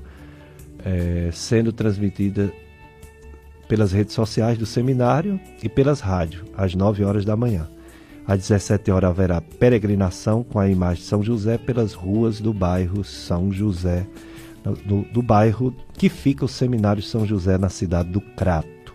[0.85, 2.53] é, sendo transmitida
[3.69, 7.69] pelas redes sociais do seminário e pelas rádios, às 9 horas da manhã.
[8.27, 13.05] Às 17 horas haverá peregrinação com a imagem de São José pelas ruas do bairro
[13.05, 14.07] São José,
[14.85, 18.95] do, do bairro que fica o Seminário São José na cidade do Crato.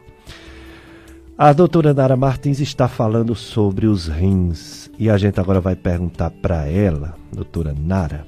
[1.38, 6.30] A doutora Nara Martins está falando sobre os rins e a gente agora vai perguntar
[6.30, 8.26] para ela, doutora Nara,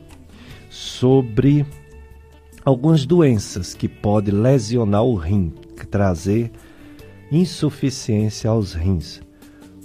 [0.69, 1.65] sobre
[2.67, 5.53] algumas doenças que podem lesionar o rim,
[5.89, 6.51] trazer
[7.31, 9.21] insuficiência aos rins,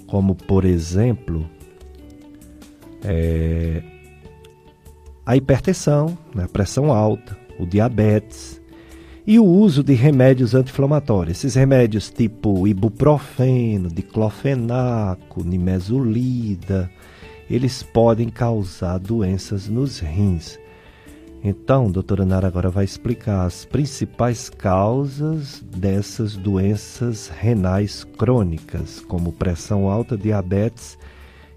[0.05, 1.49] como por exemplo
[3.01, 3.81] é,
[5.25, 8.61] a hipertensão, né, a pressão alta, o diabetes
[9.25, 11.37] e o uso de remédios anti-inflamatórios.
[11.37, 16.91] Esses remédios tipo ibuprofeno, diclofenaco, nimesulida,
[17.49, 20.61] eles podem causar doenças nos rins.
[21.45, 29.89] Então, doutora Nara agora vai explicar as principais causas dessas doenças renais crônicas, como pressão
[29.89, 30.97] alta, diabetes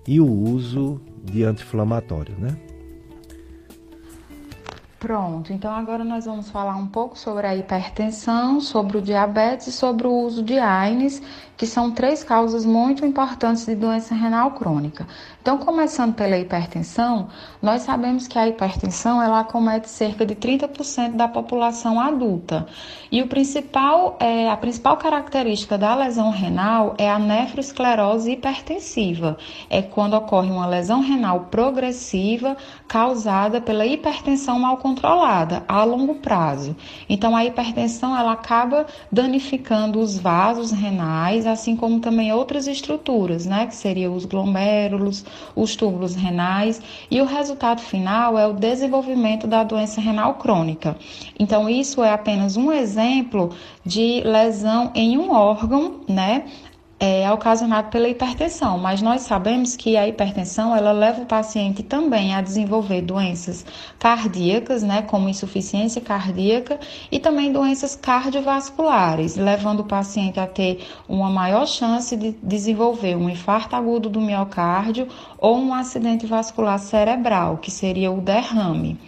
[0.05, 2.57] e o uso de anti-inflamatório, né?
[4.99, 9.73] Pronto, então agora nós vamos falar um pouco sobre a hipertensão, sobre o diabetes e
[9.73, 11.23] sobre o uso de AINES,
[11.57, 15.07] que são três causas muito importantes de doença renal crônica.
[15.47, 17.29] Então, começando pela hipertensão,
[17.63, 22.67] nós sabemos que a hipertensão ela acomete cerca de 30% da população adulta.
[23.13, 29.39] E o principal, é, a principal característica da lesão renal é a nefroesclerose hipertensiva.
[29.71, 32.57] É quando ocorre uma lesão renal progressiva
[32.89, 36.75] causada pela hipertensão mal controlada a longo prazo.
[37.09, 43.69] Então, a hipertensão ela acaba danificando os vasos renais, assim como também outras estruturas, né,
[43.69, 45.25] que seriam os glomérulos,
[45.55, 50.97] os túbulos renais, e o resultado final é o desenvolvimento da doença renal crônica.
[51.39, 53.51] Então, isso é apenas um exemplo
[53.85, 56.45] de lesão em um órgão, né?
[56.99, 62.35] É ocasionado pela hipertensão, mas nós sabemos que a hipertensão ela leva o paciente também
[62.35, 63.67] a desenvolver doenças
[63.99, 66.81] cardíacas, né, como insuficiência cardíaca
[67.13, 73.29] e também doenças cardiovasculares, levando o paciente a ter uma maior chance de desenvolver um
[73.29, 75.07] infarto agudo do miocárdio
[75.39, 78.99] ou um acidente vascular cerebral, que seria o derrame.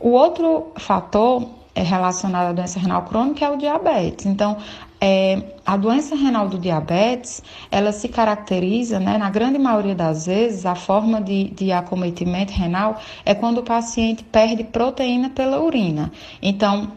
[0.00, 4.26] O outro fator é relacionado à doença renal crônica é o diabetes.
[4.26, 4.56] Então,
[5.06, 10.64] é, a doença renal do diabetes, ela se caracteriza, né, na grande maioria das vezes,
[10.64, 16.10] a forma de, de acometimento renal é quando o paciente perde proteína pela urina.
[16.40, 16.90] Então,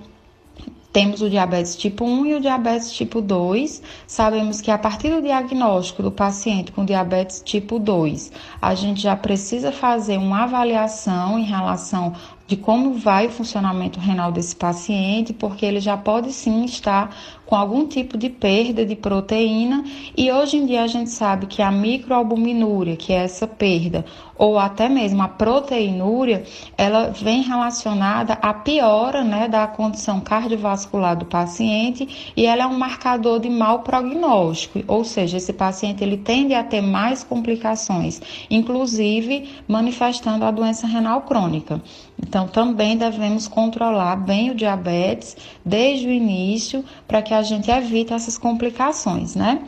[0.93, 3.83] temos o diabetes tipo 1 e o diabetes tipo 2.
[4.07, 9.17] Sabemos que a partir do diagnóstico do paciente com diabetes tipo 2, a gente já
[9.17, 12.13] precisa fazer uma avaliação em relação
[12.47, 17.13] de como vai o funcionamento renal desse paciente, porque ele já pode sim estar
[17.47, 19.83] com algum tipo de perda de proteína
[20.15, 24.05] e hoje em dia a gente sabe que a microalbuminúria, que é essa perda,
[24.37, 26.43] ou até mesmo a proteinúria,
[26.77, 32.77] ela vem relacionada à piora né, da condição cardiovascular do paciente e ela é um
[32.77, 39.49] marcador de mau prognóstico, ou seja, esse paciente ele tende a ter mais complicações, inclusive
[39.67, 41.81] manifestando a doença renal crônica.
[42.19, 48.13] Então, também devemos controlar bem o diabetes desde o início para que a gente evite
[48.13, 49.61] essas complicações, né?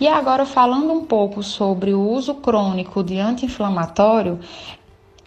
[0.00, 4.38] E agora, falando um pouco sobre o uso crônico de anti-inflamatório,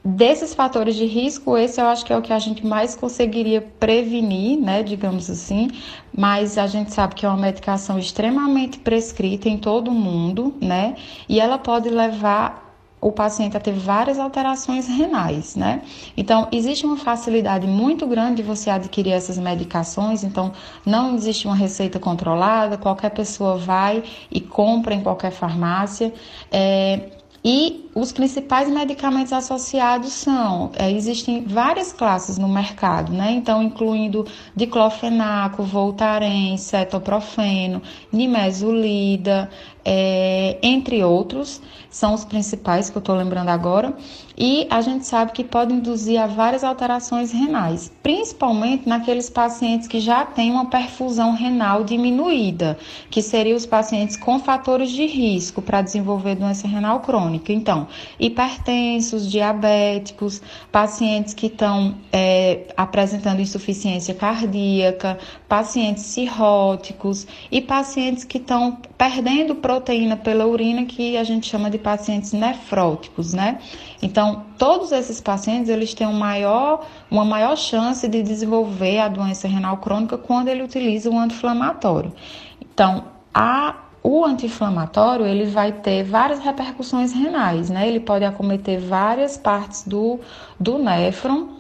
[0.04, 3.62] desses fatores de risco, esse eu acho que é o que a gente mais conseguiria
[3.80, 5.70] prevenir, né, digamos assim,
[6.16, 10.96] mas a gente sabe que é uma medicação extremamente prescrita em todo mundo, né,
[11.28, 12.69] e ela pode levar
[13.02, 15.82] o paciente a ter várias alterações renais, né?
[16.18, 20.52] Então, existe uma facilidade muito grande de você adquirir essas medicações, então
[20.86, 26.14] não existe uma receita controlada, qualquer pessoa vai e compra em qualquer farmácia.
[26.52, 27.10] É,
[27.44, 33.32] e os principais medicamentos associados são, é, existem várias classes no mercado, né?
[33.32, 37.82] Então, incluindo diclofenaco, voltaren, cetoprofeno,
[38.12, 39.50] nimesulida,
[39.84, 43.94] é, entre outros, são os principais que eu estou lembrando agora,
[44.38, 50.00] e a gente sabe que pode induzir a várias alterações renais, principalmente naqueles pacientes que
[50.00, 52.78] já têm uma perfusão renal diminuída,
[53.10, 57.52] que seriam os pacientes com fatores de risco para desenvolver doença renal crônica.
[57.52, 57.88] Então,
[58.20, 68.78] hipertensos, diabéticos, pacientes que estão é, apresentando insuficiência cardíaca, pacientes cirróticos e pacientes que estão
[68.98, 73.60] perdendo proteína pela urina, que a gente chama de pacientes nefróticos, né?
[74.02, 79.48] Então, todos esses pacientes, eles têm um maior, uma maior chance de desenvolver a doença
[79.48, 82.14] renal crônica quando ele utiliza o anti-inflamatório.
[82.62, 87.88] Então, a o anti-inflamatório ele vai ter várias repercussões renais, né?
[87.88, 90.20] Ele pode acometer várias partes do,
[90.60, 91.60] do néfron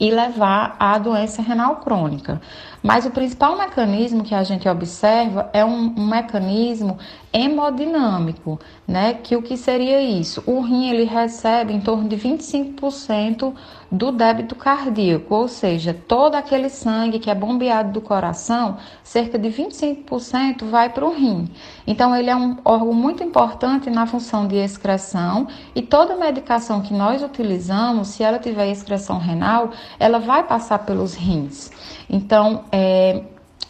[0.00, 2.40] e levar à doença renal crônica.
[2.82, 6.98] Mas o principal mecanismo que a gente observa é um, um mecanismo
[7.32, 9.14] hemodinâmico, né?
[9.14, 10.42] Que o que seria isso?
[10.46, 13.52] O rim ele recebe em torno de 25%
[13.90, 19.48] do débito cardíaco, ou seja, todo aquele sangue que é bombeado do coração, cerca de
[19.48, 21.48] 25% vai para o rim.
[21.86, 26.92] Então ele é um órgão muito importante na função de excreção e toda medicação que
[26.92, 31.70] nós utilizamos, se ela tiver excreção renal, ela vai passar pelos rins.
[32.10, 33.22] Então, é,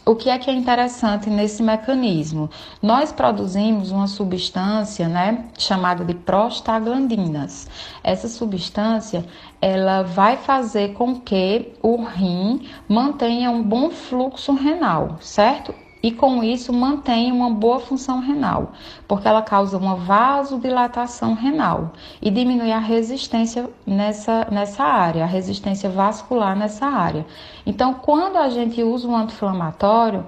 [0.09, 2.49] o que é que é interessante nesse mecanismo?
[2.81, 7.69] Nós produzimos uma substância, né, chamada de prostaglandinas.
[8.03, 9.23] Essa substância,
[9.61, 15.75] ela vai fazer com que o rim mantenha um bom fluxo renal, certo?
[16.01, 18.71] E com isso mantém uma boa função renal,
[19.07, 21.91] porque ela causa uma vasodilatação renal
[22.21, 27.25] e diminui a resistência nessa, nessa área, a resistência vascular nessa área.
[27.65, 30.25] Então, quando a gente usa um anti-inflamatório,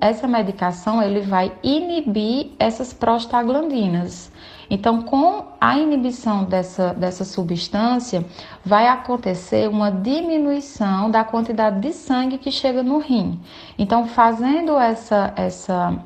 [0.00, 4.32] essa medicação ele vai inibir essas prostaglandinas.
[4.68, 8.24] Então, com a inibição dessa, dessa substância,
[8.64, 13.40] vai acontecer uma diminuição da quantidade de sangue que chega no rim.
[13.78, 15.96] Então, fazendo essa, essa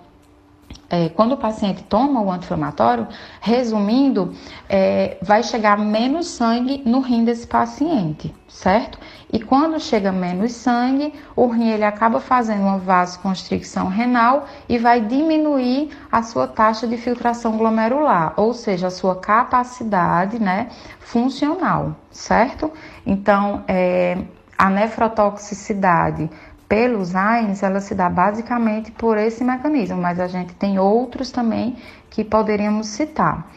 [0.91, 3.07] é, quando o paciente toma o anti-inflamatório,
[3.41, 4.35] resumindo,
[4.69, 8.99] é, vai chegar menos sangue no rim desse paciente, certo?
[9.33, 15.01] E quando chega menos sangue, o rim ele acaba fazendo uma vasoconstricção renal e vai
[15.01, 20.69] diminuir a sua taxa de filtração glomerular, ou seja, a sua capacidade né,
[20.99, 22.73] funcional, certo?
[23.07, 24.19] Então, é,
[24.61, 26.29] a nefrotoxicidade
[26.71, 31.77] pelos AINs, ela se dá basicamente por esse mecanismo, mas a gente tem outros também
[32.09, 33.51] que poderíamos citar.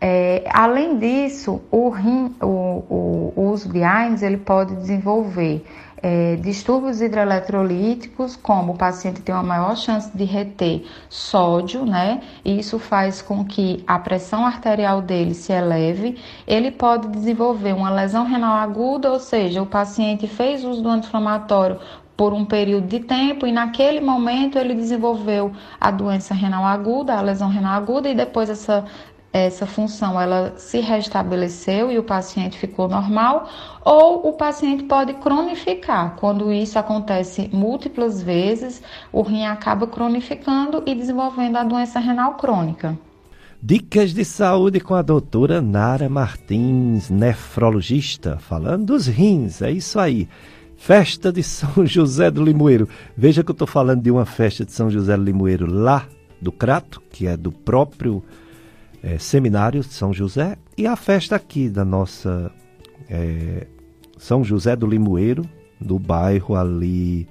[0.00, 5.66] É, além disso, o, rim, o, o, uso de AINES ele pode desenvolver
[6.02, 12.22] é, distúrbios hidroeletrolíticos, como o paciente tem uma maior chance de reter sódio, né?
[12.44, 16.18] E isso faz com que a pressão arterial dele se eleve.
[16.46, 21.78] Ele pode desenvolver uma lesão renal aguda, ou seja, o paciente fez uso do anti-inflamatório
[22.20, 27.22] por um período de tempo e naquele momento ele desenvolveu a doença renal aguda, a
[27.22, 28.84] lesão renal aguda e depois essa
[29.32, 33.48] essa função ela se restabeleceu e o paciente ficou normal,
[33.82, 36.16] ou o paciente pode cronificar.
[36.16, 42.98] Quando isso acontece múltiplas vezes, o rim acaba cronificando e desenvolvendo a doença renal crônica.
[43.62, 50.28] Dicas de saúde com a doutora Nara Martins, nefrologista, falando dos rins, é isso aí.
[50.80, 52.88] Festa de São José do Limoeiro.
[53.14, 56.08] Veja que eu estou falando de uma festa de São José do Limoeiro lá
[56.40, 58.24] do Crato, que é do próprio
[59.02, 62.50] é, Seminário de São José, e a festa aqui da nossa
[63.10, 63.66] é,
[64.16, 65.44] São José do Limoeiro,
[65.78, 67.28] do bairro ali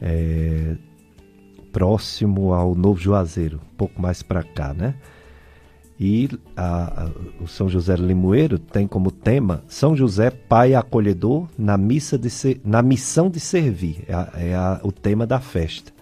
[0.00, 0.76] é,
[1.72, 4.94] próximo ao Novo Juazeiro, um pouco mais para cá, né?
[6.02, 7.10] E a, a,
[7.42, 12.58] o São José Limoeiro tem como tema São José Pai Acolhedor na, missa de ser,
[12.64, 14.04] na missão de servir.
[14.08, 15.92] É, é o tema da festa.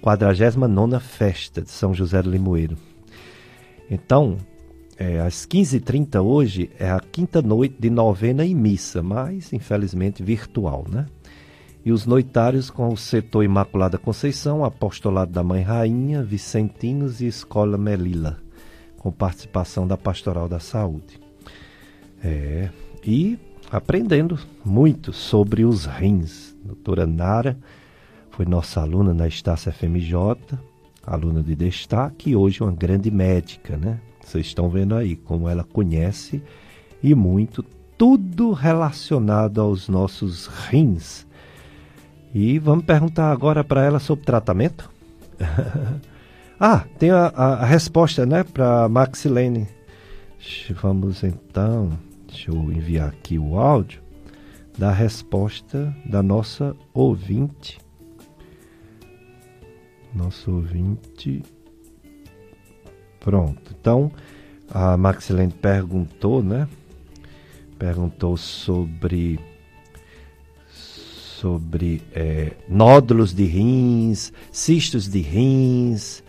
[0.00, 2.76] 49 Festa de São José Limoeiro.
[3.88, 4.36] Então,
[4.98, 10.84] é, às 15h30 hoje é a quinta noite de novena e missa, mas infelizmente virtual,
[10.90, 11.06] né?
[11.84, 17.78] E os noitários com o setor Imaculada Conceição, Apostolado da Mãe Rainha, Vicentinos e Escola
[17.78, 18.43] Melila,
[19.04, 21.20] com participação da Pastoral da Saúde.
[22.22, 22.70] É,
[23.04, 23.38] e
[23.70, 26.56] aprendendo muito sobre os rins.
[26.64, 27.54] A doutora Nara
[28.30, 30.58] foi nossa aluna na Estácia FMJ,
[31.06, 34.00] aluna de destaque e hoje uma grande médica, né?
[34.24, 36.42] Vocês estão vendo aí como ela conhece
[37.02, 37.62] e muito
[37.98, 41.26] tudo relacionado aos nossos rins.
[42.32, 44.90] E vamos perguntar agora para ela sobre tratamento?
[46.72, 49.68] ah, tem a, a, a resposta, né, para Maxilene.
[50.82, 54.02] Vamos então, deixa eu enviar aqui o áudio
[54.76, 57.78] da resposta da nossa ouvinte
[60.14, 61.42] nosso ouvinte.
[63.20, 63.74] Pronto.
[63.78, 64.12] Então,
[64.70, 66.68] a Maxilene perguntou, né?
[67.78, 69.40] Perguntou sobre
[70.68, 76.23] sobre é, nódulos de rins, cistos de rins,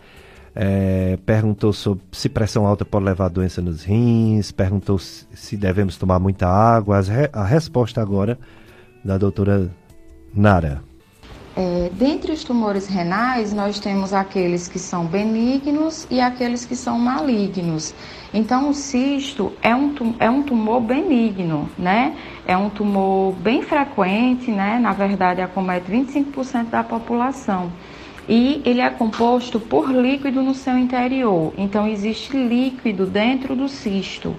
[0.58, 5.98] é, perguntou sobre se pressão alta pode levar a doença nos rins, perguntou se devemos
[5.98, 6.98] tomar muita água.
[7.30, 8.38] A resposta agora
[9.04, 9.70] da doutora
[10.34, 10.82] Nara.
[11.54, 16.98] É, dentre os tumores renais, nós temos aqueles que são benignos e aqueles que são
[16.98, 17.94] malignos.
[18.32, 22.14] Então, o cisto é um, é um tumor benigno, né?
[22.46, 24.78] É um tumor bem frequente, né?
[24.78, 27.72] Na verdade, acomete 25% da população.
[28.28, 31.52] E ele é composto por líquido no seu interior.
[31.56, 34.34] Então, existe líquido dentro do cisto.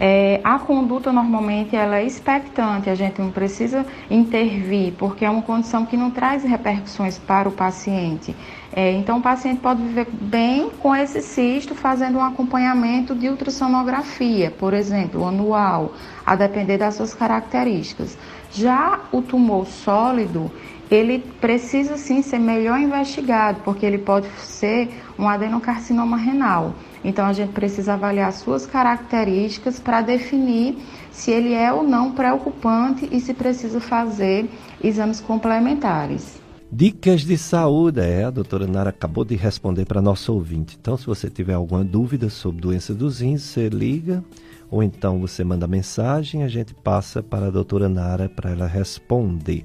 [0.00, 5.42] É, a conduta normalmente ela é expectante, a gente não precisa intervir, porque é uma
[5.42, 8.34] condição que não traz repercussões para o paciente.
[8.72, 14.52] É, então, o paciente pode viver bem com esse cisto, fazendo um acompanhamento de ultrassonografia,
[14.52, 15.92] por exemplo, anual,
[16.24, 18.16] a depender das suas características.
[18.52, 20.48] Já o tumor sólido,
[20.90, 26.74] ele precisa sim ser melhor investigado, porque ele pode ser um adenocarcinoma renal.
[27.04, 30.78] Então a gente precisa avaliar suas características para definir
[31.12, 34.48] se ele é ou não preocupante e se precisa fazer
[34.82, 36.38] exames complementares.
[36.70, 40.76] Dicas de saúde, é, a doutora Nara acabou de responder para nosso ouvinte.
[40.78, 44.22] Então, se você tiver alguma dúvida sobre doença dos rins, você liga
[44.70, 49.64] ou então você manda mensagem, a gente passa para a doutora Nara para ela responder.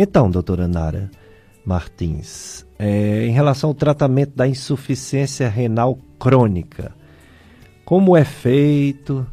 [0.00, 1.10] Então, doutora Nara
[1.66, 6.94] Martins, é, em relação ao tratamento da insuficiência renal crônica,
[7.84, 9.26] como é feito,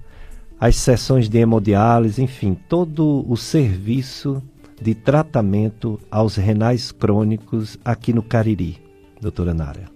[0.59, 4.41] as sessões de hemodiálise, enfim, todo o serviço
[4.81, 8.81] de tratamento aos renais crônicos aqui no Cariri,
[9.21, 9.94] doutora Nara?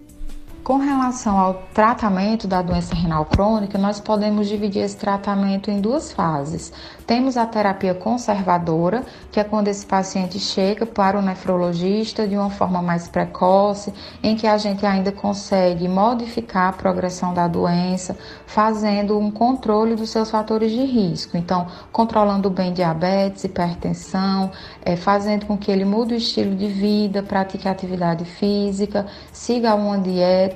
[0.62, 6.12] Com relação ao tratamento da doença renal crônica, nós podemos dividir esse tratamento em duas
[6.12, 6.70] fases.
[7.06, 9.02] Temos a terapia conservadora,
[9.32, 13.92] que é quando esse paciente chega para o nefrologista de uma forma mais precoce,
[14.22, 20.10] em que a gente ainda consegue modificar a progressão da doença, fazendo um controle dos
[20.10, 21.38] seus fatores de risco.
[21.38, 24.52] Então, controlando bem diabetes, hipertensão,
[24.84, 29.98] é, fazendo com que ele mude o estilo de vida, pratique atividade física, siga uma
[29.98, 30.49] dieta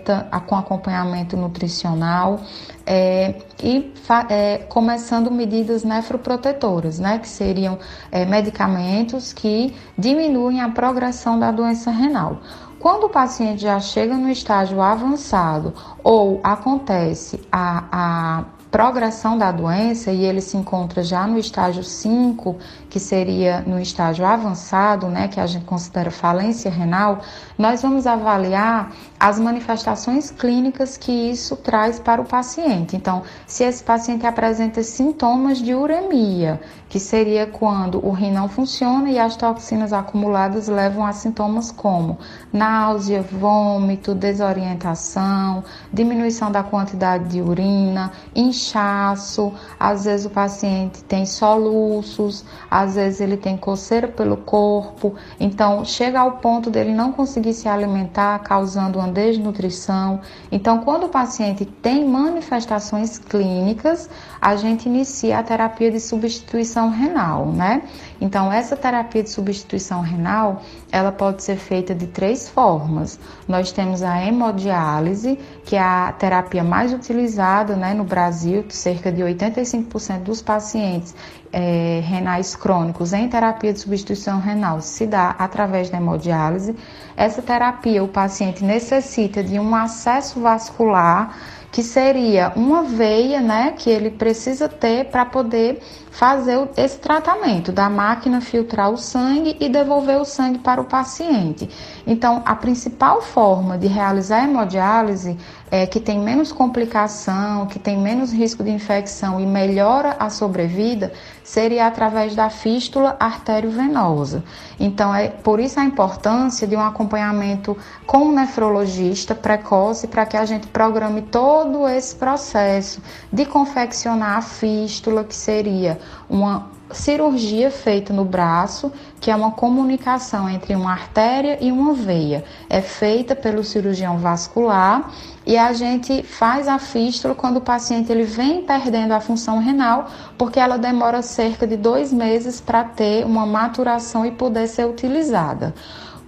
[0.47, 2.41] com acompanhamento nutricional
[2.87, 3.93] é, e
[4.29, 7.79] é, começando medidas nefroprotetoras, né, que seriam
[8.11, 12.39] é, medicamentos que diminuem a progressão da doença renal.
[12.79, 15.73] Quando o paciente já chega no estágio avançado
[16.03, 22.57] ou acontece a, a progressão da doença e ele se encontra já no estágio 5,
[22.95, 27.23] que seria no estágio avançado, né, que a gente considera falência renal,
[27.59, 32.95] nós vamos avaliar as manifestações clínicas que isso traz para o paciente.
[32.95, 39.11] Então, se esse paciente apresenta sintomas de uremia, que seria quando o rim não funciona
[39.11, 42.19] e as toxinas acumuladas levam a sintomas como
[42.53, 52.45] náusea, vômito, desorientação, diminuição da quantidade de urina, inchaço, às vezes o paciente tem soluços,
[52.71, 57.69] às vezes ele tem coceira pelo corpo, então chega ao ponto dele não conseguir se
[57.69, 60.21] alimentar, causando uma desnutrição.
[60.53, 64.11] Então, quando o paciente tem manifestações clínicas,
[64.41, 67.83] a gente inicia a terapia de substituição renal, né?
[68.25, 73.21] Então, essa terapia de substituição renal, ela pode ser feita de três formas.
[73.47, 79.21] Nós temos a hemodiálise, que é a terapia mais utilizada né, no Brasil, cerca de
[79.21, 81.15] 85% dos pacientes
[81.53, 86.75] é, renais crônicos em terapia de substituição renal se dá através da hemodiálise.
[87.15, 91.37] Essa terapia, o paciente necessita de um acesso vascular
[91.75, 97.91] que seria uma veia, né, que ele precisa ter para poder fazer esse tratamento da
[97.91, 101.69] máquina filtrar o sangue e devolver o sangue para o paciente.
[102.07, 105.37] Então, a principal forma de realizar a hemodiálise
[105.77, 111.13] é que tem menos complicação, que tem menos risco de infecção e melhora a sobrevida,
[111.43, 114.45] seria através da fístula arteriovenosa.
[114.79, 120.37] Então, é por isso a importância de um acompanhamento com o nefrologista precoce para que
[120.37, 123.03] a gente programe todo esse processo
[123.33, 125.99] de confeccionar a fístula, que seria
[126.31, 132.45] uma cirurgia feita no braço, que é uma comunicação entre uma artéria e uma veia.
[132.71, 135.11] É feita pelo cirurgião vascular
[135.47, 140.11] e a gente faz a fístula quando o paciente ele vem perdendo a função renal,
[140.39, 145.75] porque ela demora cerca de dois meses para ter uma maturação e poder ser utilizada.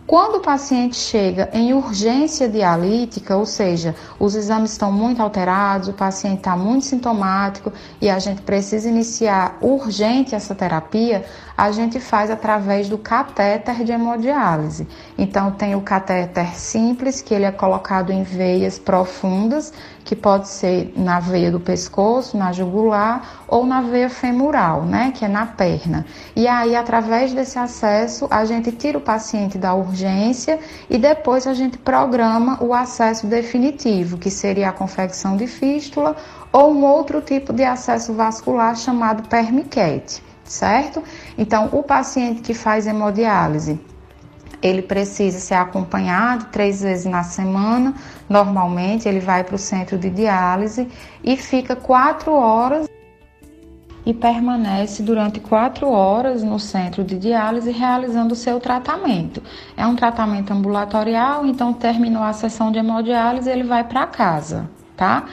[0.07, 5.92] Quando o paciente chega em urgência dialítica, ou seja, os exames estão muito alterados, o
[5.92, 11.24] paciente está muito sintomático e a gente precisa iniciar urgente essa terapia,
[11.59, 14.86] a gente faz através do catéter de hemodiálise.
[15.18, 19.72] Então, tem o catéter simples, que ele é colocado em veias profundas,
[20.07, 25.24] que pode ser na veia do pescoço, na jugular ou na veia femoral, né, que
[25.24, 26.07] é na perna.
[26.36, 31.52] E aí, através desse acesso, a gente tira o paciente da urgência e depois a
[31.52, 36.14] gente programa o acesso definitivo, que seria a confecção de fístula
[36.52, 41.02] ou um outro tipo de acesso vascular chamado permiquete, certo?
[41.36, 43.80] Então, o paciente que faz hemodiálise
[44.62, 47.94] ele precisa ser acompanhado três vezes na semana.
[48.28, 50.88] Normalmente, ele vai para o centro de diálise
[51.22, 52.88] e fica quatro horas
[54.04, 59.42] e permanece durante quatro horas no centro de diálise realizando o seu tratamento.
[59.76, 65.24] É um tratamento ambulatorial, então terminou a sessão de hemodiálise, ele vai para casa, tá?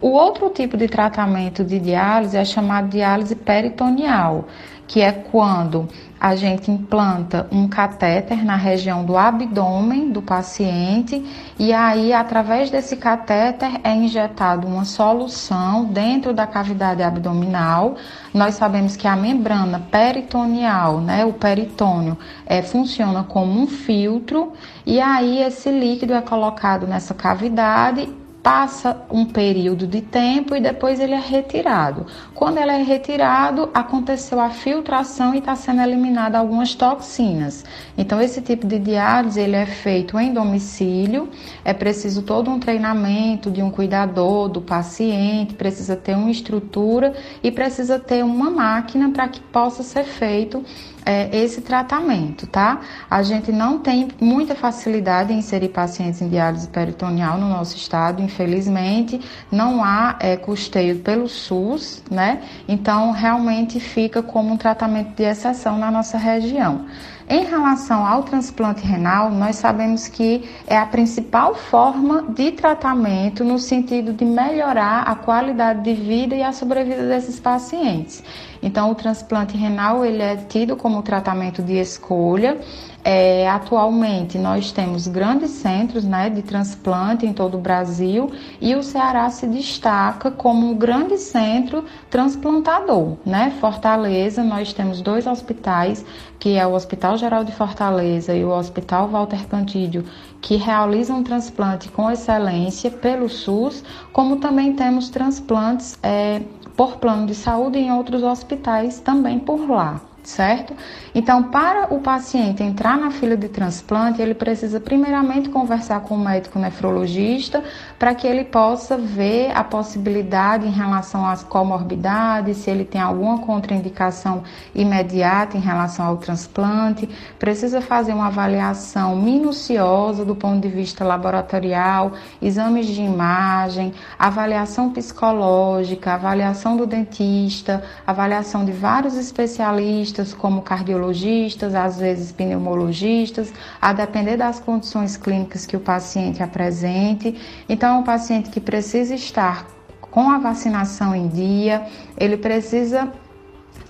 [0.00, 4.46] O outro tipo de tratamento de diálise é chamado diálise peritoneal
[4.88, 5.86] que é quando
[6.20, 11.24] a gente implanta um catéter na região do abdômen do paciente
[11.58, 17.96] e aí através desse catéter é injetado uma solução dentro da cavidade abdominal.
[18.34, 24.52] Nós sabemos que a membrana peritoneal, né, o peritônio, é, funciona como um filtro
[24.84, 28.08] e aí esse líquido é colocado nessa cavidade
[28.42, 32.06] passa um período de tempo e depois ele é retirado.
[32.34, 37.64] Quando ele é retirado, aconteceu a filtração e está sendo eliminada algumas toxinas.
[37.96, 41.28] Então, esse tipo de diálise ele é feito em domicílio,
[41.64, 47.50] é preciso todo um treinamento de um cuidador, do paciente, precisa ter uma estrutura e
[47.50, 50.64] precisa ter uma máquina para que possa ser feito
[51.08, 52.82] é, esse tratamento, tá?
[53.10, 58.20] A gente não tem muita facilidade em inserir pacientes em diálise peritoneal no nosso estado,
[58.20, 59.18] infelizmente,
[59.50, 62.42] não há é, custeio pelo SUS, né?
[62.68, 66.84] Então, realmente fica como um tratamento de exceção na nossa região.
[67.30, 73.58] Em relação ao transplante renal, nós sabemos que é a principal forma de tratamento no
[73.58, 78.22] sentido de melhorar a qualidade de vida e a sobrevida desses pacientes.
[78.62, 82.58] Então, o transplante renal ele é tido como tratamento de escolha
[83.04, 88.30] é, atualmente nós temos grandes centros né, de transplante em todo o Brasil
[88.60, 93.16] e o Ceará se destaca como um grande centro transplantador.
[93.24, 93.56] Né?
[93.60, 96.04] Fortaleza, nós temos dois hospitais,
[96.38, 100.04] que é o Hospital Geral de Fortaleza e o Hospital Walter Cantídio,
[100.40, 106.42] que realizam transplante com excelência pelo SUS, como também temos transplantes é,
[106.76, 110.74] por plano de saúde em outros hospitais também por lá certo?
[111.14, 116.18] Então, para o paciente entrar na fila de transplante, ele precisa primeiramente conversar com o
[116.18, 117.64] médico nefrologista
[117.98, 123.38] para que ele possa ver a possibilidade em relação às comorbidades, se ele tem alguma
[123.38, 124.42] contraindicação
[124.74, 127.08] imediata em relação ao transplante,
[127.38, 136.12] precisa fazer uma avaliação minuciosa do ponto de vista laboratorial, exames de imagem, avaliação psicológica,
[136.12, 144.36] avaliação do dentista, avaliação de vários especialistas especialistas como cardiologistas, às vezes pneumologistas, a depender
[144.36, 147.36] das condições clínicas que o paciente apresente.
[147.68, 149.66] Então, é um paciente que precisa estar
[150.00, 153.12] com a vacinação em dia, ele precisa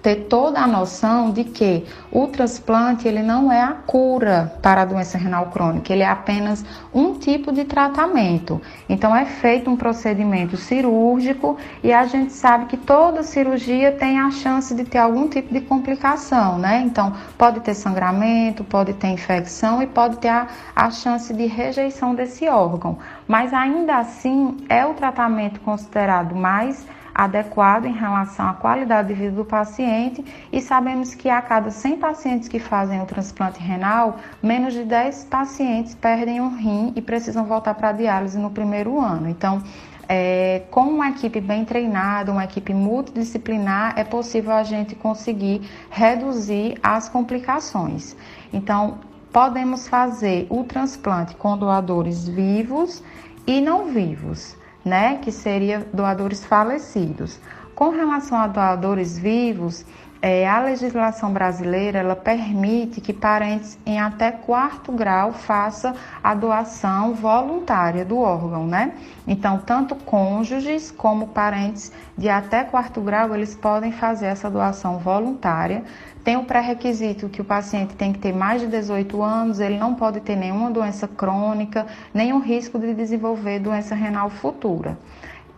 [0.03, 4.85] ter toda a noção de que o transplante ele não é a cura para a
[4.85, 8.61] doença renal crônica, ele é apenas um tipo de tratamento.
[8.89, 14.31] Então é feito um procedimento cirúrgico e a gente sabe que toda cirurgia tem a
[14.31, 16.83] chance de ter algum tipo de complicação, né?
[16.85, 22.15] Então pode ter sangramento, pode ter infecção e pode ter a, a chance de rejeição
[22.15, 22.99] desse órgão.
[23.27, 26.87] Mas ainda assim é o tratamento considerado mais
[27.19, 31.99] adequado em relação à qualidade de vida do paciente e sabemos que a cada 100
[31.99, 37.45] pacientes que fazem o transplante renal, menos de 10 pacientes perdem um rim e precisam
[37.45, 39.29] voltar para a diálise no primeiro ano.
[39.29, 39.61] Então,
[40.09, 46.79] é, com uma equipe bem treinada, uma equipe multidisciplinar, é possível a gente conseguir reduzir
[46.81, 48.15] as complicações.
[48.53, 48.99] Então,
[49.33, 53.03] podemos fazer o transplante com doadores vivos
[53.45, 54.57] e não vivos
[54.89, 57.39] né, que seria doadores falecidos.
[57.75, 59.85] Com relação a doadores vivos,
[60.21, 67.15] é, a legislação brasileira ela permite que parentes em até quarto grau façam a doação
[67.15, 68.95] voluntária do órgão, né?
[69.27, 75.85] Então, tanto cônjuges como parentes de até quarto grau, eles podem fazer essa doação voluntária.
[76.29, 79.95] Tem o pré-requisito que o paciente tem que ter mais de 18 anos, ele não
[79.95, 84.99] pode ter nenhuma doença crônica, nenhum risco de desenvolver doença renal futura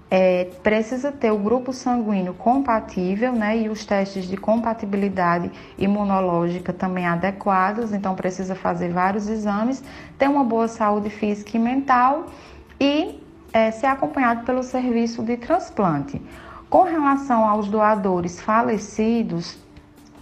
[0.09, 3.59] é, precisa ter o grupo sanguíneo compatível, né?
[3.59, 9.83] E os testes de compatibilidade imunológica também adequados, então precisa fazer vários exames,
[10.17, 12.27] ter uma boa saúde física e mental
[12.79, 13.21] e
[13.53, 16.23] é, ser acompanhado pelo serviço de transplante.
[16.69, 19.59] Com relação aos doadores falecidos,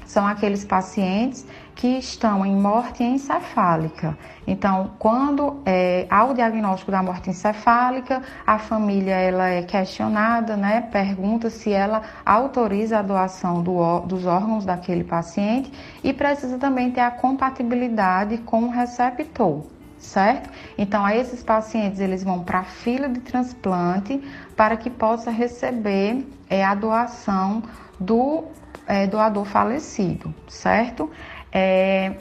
[0.08, 4.18] são aqueles pacientes que estão em morte encefálica.
[4.46, 10.80] Então, quando é, há o diagnóstico da morte encefálica, a família ela é questionada, né?
[10.90, 15.70] Pergunta se ela autoriza a doação do, dos órgãos daquele paciente
[16.02, 19.64] e precisa também ter a compatibilidade com o receptor
[19.98, 20.48] certo?
[20.78, 24.22] Então, esses pacientes eles vão para a fila de transplante
[24.56, 27.64] para que possa receber é, a doação
[27.98, 28.44] do
[28.88, 31.10] é, doador falecido, certo?
[31.52, 32.14] É,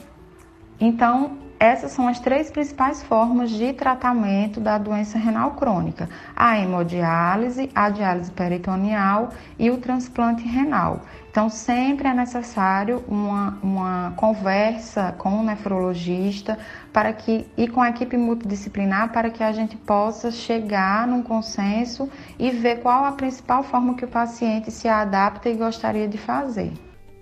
[0.80, 7.72] então, essas são as três principais formas de tratamento da doença renal crônica: a hemodiálise,
[7.74, 11.01] a diálise peritoneal e o transplante renal.
[11.38, 16.57] Então, sempre é necessário uma, uma conversa com o nefrologista
[16.91, 22.09] para que, e com a equipe multidisciplinar para que a gente possa chegar num consenso
[22.39, 26.71] e ver qual a principal forma que o paciente se adapta e gostaria de fazer.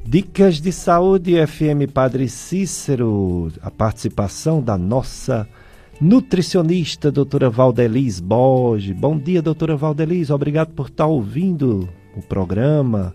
[0.05, 5.45] Dicas de Saúde FM Padre Cícero, a participação da nossa
[5.99, 8.95] nutricionista, doutora Valdelis Borges.
[8.95, 13.13] Bom dia, doutora Valdelis, obrigado por estar ouvindo o programa.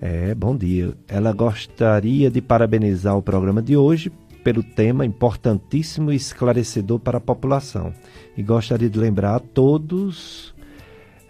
[0.00, 0.94] É, bom dia.
[1.08, 4.12] Ela gostaria de parabenizar o programa de hoje
[4.44, 7.92] pelo tema importantíssimo e esclarecedor para a população.
[8.36, 10.54] E gostaria de lembrar a todos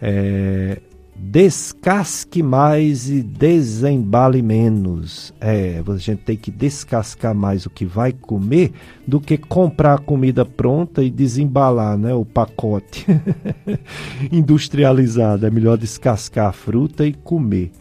[0.01, 0.79] é,
[1.15, 5.33] descasque mais e desembale menos.
[5.41, 8.71] É, a gente tem que descascar mais o que vai comer
[9.05, 13.05] do que comprar a comida pronta e desembalar né, o pacote
[14.31, 15.45] industrializado.
[15.45, 17.71] É melhor descascar a fruta e comer.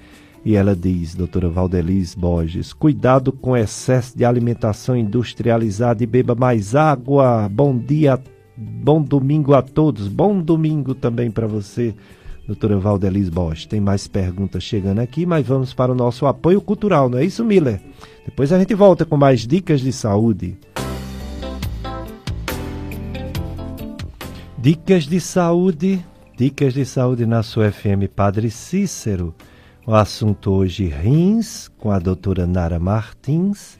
[0.44, 6.74] E ela diz, doutora Valdelis Borges, cuidado com excesso de alimentação industrializada e beba mais
[6.74, 7.48] água.
[7.50, 8.18] Bom dia,
[8.56, 10.08] bom domingo a todos.
[10.08, 11.94] Bom domingo também para você
[12.48, 13.66] doutora Valdelis Bosch.
[13.66, 17.44] Tem mais perguntas chegando aqui, mas vamos para o nosso apoio cultural, não é isso,
[17.44, 17.78] Miller?
[18.24, 20.56] Depois a gente volta com mais dicas de saúde.
[24.56, 26.04] Dicas de saúde,
[26.36, 29.34] dicas de saúde na sua FM Padre Cícero.
[29.88, 33.78] O assunto hoje rins com a doutora Nara Martins.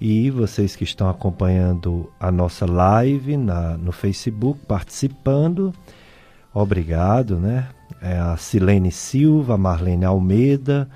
[0.00, 5.72] E vocês que estão acompanhando a nossa live na, no Facebook, participando,
[6.52, 7.68] obrigado, né?
[8.02, 10.90] é a Silene Silva, a Marlene Almeida,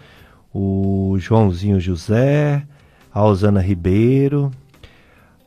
[0.53, 2.67] o Joãozinho José,
[3.15, 4.51] a Osana Ribeiro.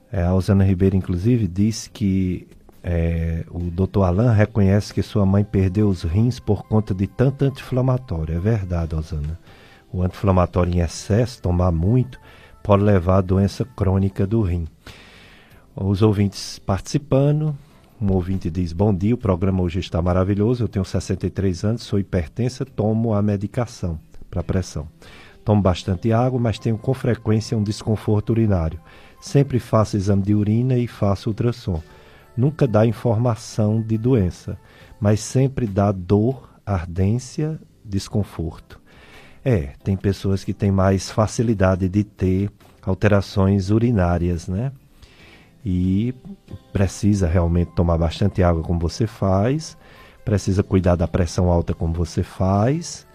[0.10, 2.48] É, a Osana Ribeiro, inclusive, disse que
[2.88, 7.43] é, o doutor Alain reconhece que sua mãe perdeu os rins por conta de tanto
[7.43, 8.36] anti-inflamatório.
[8.36, 9.39] É verdade, Osana.
[9.91, 12.19] O anti-inflamatório em excesso, tomar muito,
[12.61, 14.67] pode levar à doença crônica do rim.
[15.75, 17.57] Os ouvintes participando,
[17.99, 20.63] um ouvinte diz: Bom dia, o programa hoje está maravilhoso.
[20.63, 24.88] Eu tenho 63 anos, sou hipertensa, tomo a medicação para pressão.
[25.43, 28.79] Tomo bastante água, mas tenho com frequência um desconforto urinário.
[29.19, 31.81] Sempre faço exame de urina e faço ultrassom.
[32.36, 34.57] Nunca dá informação de doença,
[34.99, 38.81] mas sempre dá dor, ardência, desconforto.
[39.43, 44.71] É, tem pessoas que têm mais facilidade de ter alterações urinárias, né?
[45.65, 46.13] e
[46.71, 49.75] precisa realmente tomar bastante água como você faz,
[50.23, 53.07] precisa cuidar da pressão alta como você faz.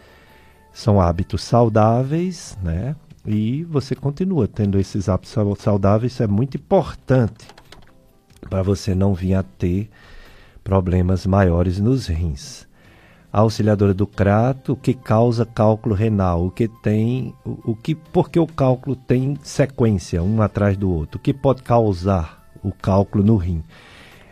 [0.73, 2.97] São hábitos saudáveis, né?
[3.25, 7.47] E você continua tendo esses hábitos saudáveis, isso é muito importante
[8.49, 9.91] para você não vir a ter
[10.63, 12.69] problemas maiores nos rins.
[13.33, 18.41] A auxiliadora do crato, que causa cálculo renal, o que tem, o, o que, porque
[18.41, 23.37] o cálculo tem sequência um atrás do outro, o que pode causar o cálculo no
[23.37, 23.63] rim.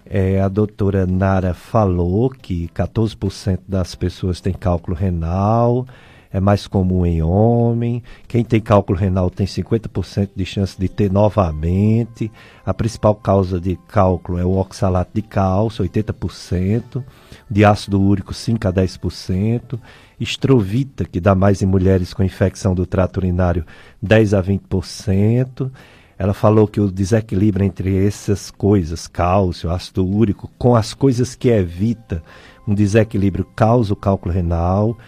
[0.05, 5.87] É, a doutora Nara falou que 14% das pessoas têm cálculo renal,
[6.33, 8.03] é mais comum em homem.
[8.27, 12.31] Quem tem cálculo renal tem 50% de chance de ter novamente.
[12.65, 17.03] A principal causa de cálculo é o oxalato de cálcio, 80%.
[17.51, 19.79] De ácido úrico, 5 a 10%.
[20.21, 23.65] Estrovita, que dá mais em mulheres com infecção do trato urinário,
[24.03, 25.71] 10 a 20%.
[26.19, 31.49] Ela falou que o desequilíbrio entre essas coisas, cálcio, ácido úrico, com as coisas que
[31.49, 32.23] evita
[32.67, 34.99] um desequilíbrio causa o cálculo renal,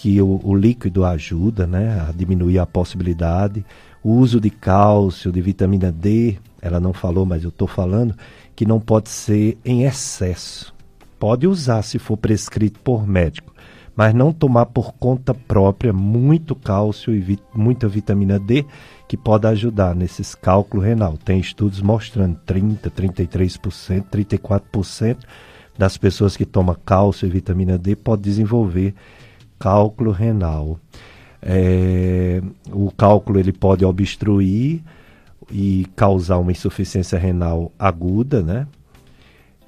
[0.00, 3.62] que o, o líquido ajuda né, a diminuir a possibilidade.
[4.02, 8.14] O uso de cálcio, de vitamina D, ela não falou, mas eu estou falando,
[8.56, 10.72] que não pode ser em excesso.
[11.18, 13.52] Pode usar se for prescrito por médico,
[13.94, 18.64] mas não tomar por conta própria muito cálcio e muita vitamina D
[19.06, 21.18] que pode ajudar nesses cálculos renal.
[21.22, 25.18] Tem estudos mostrando 30, 33%, 34%
[25.76, 28.94] das pessoas que tomam cálcio e vitamina D pode desenvolver
[29.60, 30.80] cálculo renal.
[31.40, 32.42] É,
[32.72, 34.82] o cálculo ele pode obstruir
[35.50, 38.66] e causar uma insuficiência renal aguda, né?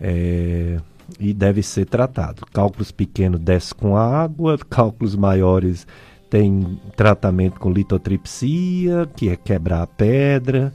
[0.00, 0.78] É,
[1.20, 2.44] e deve ser tratado.
[2.52, 5.86] Cálculos pequenos desce com água, cálculos maiores
[6.32, 10.72] tem tratamento com litotripsia, que é quebrar a pedra,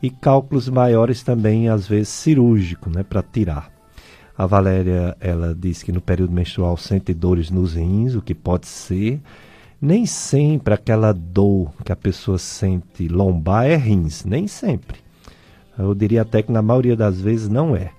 [0.00, 3.68] e cálculos maiores também, às vezes, cirúrgico, né, para tirar.
[4.36, 8.66] A Valéria, ela diz que no período menstrual sente dores nos rins, o que pode
[8.66, 9.20] ser.
[9.80, 14.98] Nem sempre aquela dor que a pessoa sente lombar é rins, nem sempre.
[15.78, 17.90] Eu diria até que na maioria das vezes não é.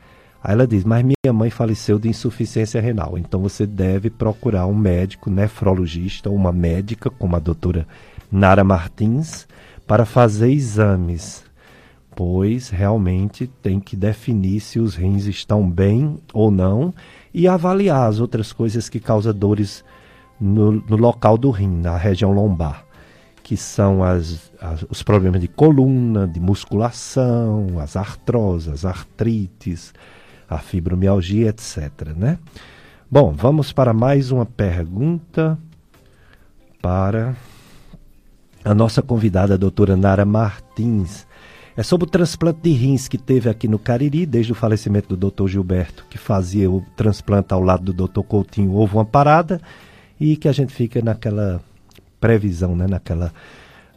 [0.43, 3.17] Aí ela diz: Mas minha mãe faleceu de insuficiência renal.
[3.17, 7.87] Então você deve procurar um médico nefrologista ou uma médica, como a doutora
[8.31, 9.47] Nara Martins,
[9.85, 11.42] para fazer exames.
[12.15, 16.93] Pois realmente tem que definir se os rins estão bem ou não
[17.33, 19.83] e avaliar as outras coisas que causam dores
[20.39, 22.85] no, no local do rim, na região lombar
[23.43, 29.93] que são as, as, os problemas de coluna, de musculação, as artroses, as artrites,
[30.49, 32.13] a fibromialgia, etc.
[32.15, 32.39] Né?
[33.11, 35.59] Bom, vamos para mais uma pergunta
[36.81, 37.35] para
[38.63, 41.27] a nossa convidada, a doutora Nara Martins.
[41.75, 45.17] É sobre o transplante de rins que teve aqui no Cariri, desde o falecimento do
[45.17, 49.59] doutor Gilberto, que fazia o transplante ao lado do doutor Coutinho, houve uma parada
[50.19, 51.59] e que a gente fica naquela
[52.19, 52.85] previsão, né?
[52.87, 53.33] naquela,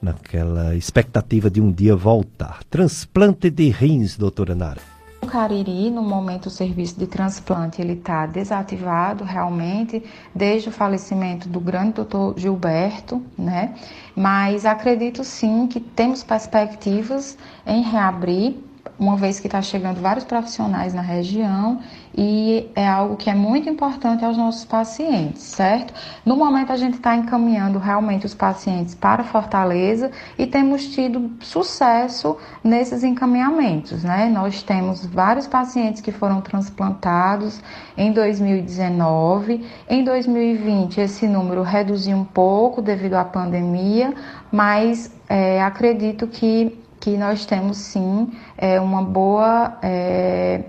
[0.01, 2.65] naquela expectativa de um dia voltar.
[2.71, 4.96] Transplante de rins, doutora Nara.
[5.27, 10.03] Cariri, no momento o serviço de transplante ele está desativado realmente
[10.35, 13.75] desde o falecimento do grande doutor Gilberto, né?
[14.15, 18.66] Mas acredito sim que temos perspectivas em reabrir
[18.99, 21.81] uma vez que está chegando vários profissionais na região
[22.17, 25.93] e é algo que é muito importante aos nossos pacientes, certo?
[26.25, 32.39] No momento a gente está encaminhando realmente os pacientes para Fortaleza e temos tido sucesso
[32.65, 34.31] nesses encaminhamentos, né?
[34.31, 37.61] Nós temos vários pacientes que foram transplantados
[37.99, 44.15] em 2019, em 2020 esse número reduziu um pouco devido à pandemia,
[44.51, 50.65] mas é, acredito que que nós temos sim é, uma boa, é,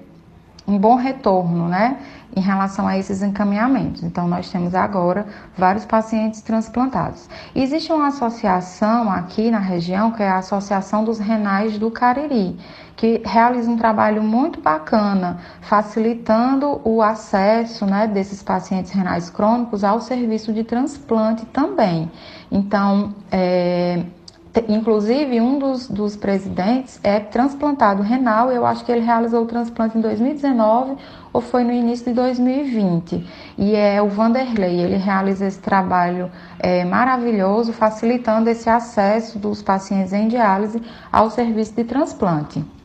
[0.68, 1.98] um bom retorno, né?
[2.36, 4.04] Em relação a esses encaminhamentos.
[4.04, 5.26] Então, nós temos agora
[5.58, 7.28] vários pacientes transplantados.
[7.56, 12.56] Existe uma associação aqui na região, que é a Associação dos Renais do Cariri,
[12.96, 20.00] que realiza um trabalho muito bacana, facilitando o acesso né, desses pacientes renais crônicos ao
[20.00, 22.12] serviço de transplante também.
[22.52, 24.04] Então, é,
[24.68, 28.52] Inclusive, um dos, dos presidentes é transplantado renal.
[28.52, 30.96] Eu acho que ele realizou o transplante em 2019
[31.34, 33.26] ou foi no início de 2020.
[33.58, 34.80] E é o Vanderlei.
[34.80, 40.82] Ele realiza esse trabalho é, maravilhoso, facilitando esse acesso dos pacientes em diálise
[41.12, 42.77] ao serviço de transplante.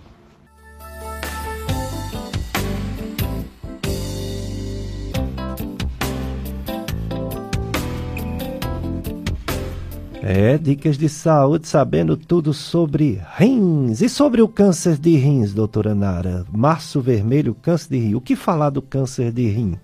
[10.35, 14.01] É, dicas de saúde, sabendo tudo sobre rins.
[14.01, 16.47] E sobre o câncer de rins, doutora Nara?
[16.51, 18.15] Março vermelho, câncer de rim.
[18.15, 19.79] O que falar do câncer de rim?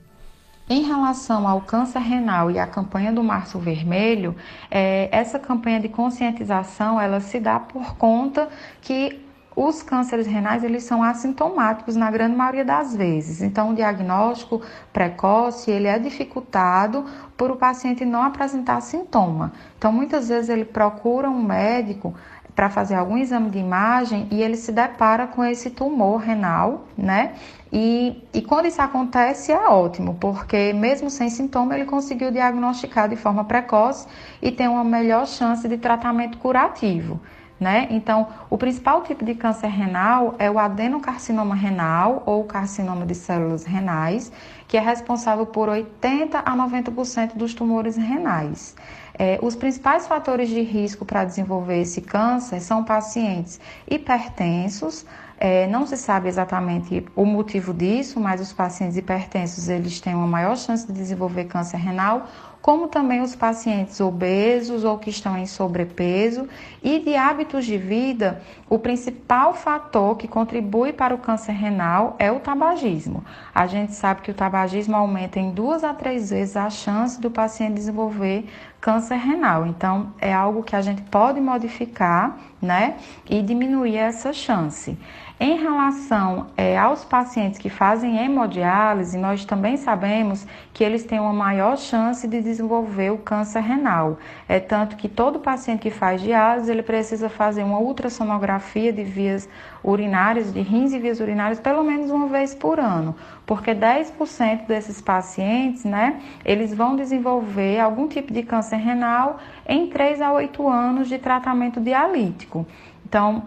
[0.66, 4.34] Em relação ao câncer renal e à campanha do Março Vermelho,
[4.70, 8.48] é, essa campanha de conscientização ela se dá por conta
[8.80, 9.20] que
[9.60, 13.42] os cânceres renais eles são assintomáticos na grande maioria das vezes.
[13.42, 17.04] Então, o diagnóstico precoce ele é dificultado
[17.36, 19.52] por o paciente não apresentar sintoma.
[19.76, 22.14] Então, muitas vezes ele procura um médico
[22.54, 27.34] para fazer algum exame de imagem e ele se depara com esse tumor renal, né?
[27.72, 33.16] E, e quando isso acontece é ótimo, porque mesmo sem sintoma ele conseguiu diagnosticar de
[33.16, 34.06] forma precoce
[34.40, 37.20] e tem uma melhor chance de tratamento curativo.
[37.60, 37.88] Né?
[37.90, 43.64] Então, o principal tipo de câncer renal é o adenocarcinoma renal ou carcinoma de células
[43.64, 44.30] renais,
[44.68, 48.76] que é responsável por 80 a 90% dos tumores renais.
[49.18, 53.58] É, os principais fatores de risco para desenvolver esse câncer são pacientes
[53.90, 55.04] hipertensos,
[55.40, 60.26] é, não se sabe exatamente o motivo disso, mas os pacientes hipertensos eles têm uma
[60.26, 62.26] maior chance de desenvolver câncer renal
[62.60, 66.48] como também os pacientes obesos ou que estão em sobrepeso
[66.82, 72.30] e de hábitos de vida, o principal fator que contribui para o câncer renal é
[72.30, 73.24] o tabagismo.
[73.54, 77.30] A gente sabe que o tabagismo aumenta em duas a três vezes a chance do
[77.30, 78.48] paciente desenvolver
[78.80, 79.66] câncer renal.
[79.66, 82.96] Então, é algo que a gente pode modificar, né,
[83.28, 84.98] e diminuir essa chance.
[85.40, 91.32] Em relação é, aos pacientes que fazem hemodiálise, nós também sabemos que eles têm uma
[91.32, 94.18] maior chance de desenvolver o câncer renal.
[94.48, 99.48] É tanto que todo paciente que faz diálise, ele precisa fazer uma ultrassonografia de vias
[99.84, 103.14] urinárias, de rins e vias urinárias, pelo menos uma vez por ano,
[103.46, 110.20] porque 10% desses pacientes, né, eles vão desenvolver algum tipo de câncer renal em 3
[110.20, 112.66] a 8 anos de tratamento dialítico.
[113.06, 113.44] Então,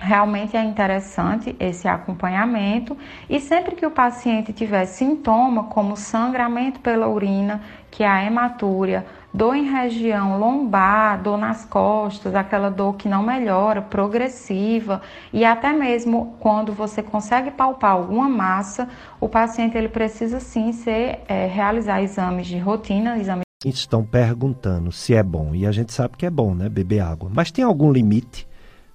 [0.00, 2.96] Realmente é interessante esse acompanhamento
[3.28, 9.04] e sempre que o paciente tiver sintoma como sangramento pela urina, que é a hematúria,
[9.32, 15.02] dor em região lombar, dor nas costas, aquela dor que não melhora, progressiva,
[15.34, 18.88] e até mesmo quando você consegue palpar alguma massa,
[19.20, 25.14] o paciente ele precisa sim ser, é, realizar exames de rotina, exames Estão perguntando se
[25.14, 27.30] é bom, e a gente sabe que é bom, né, beber água.
[27.30, 28.48] Mas tem algum limite?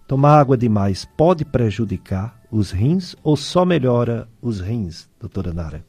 [0.08, 5.84] Tomar água demais pode prejudicar os rins ou só melhora os rins, doutora Nara?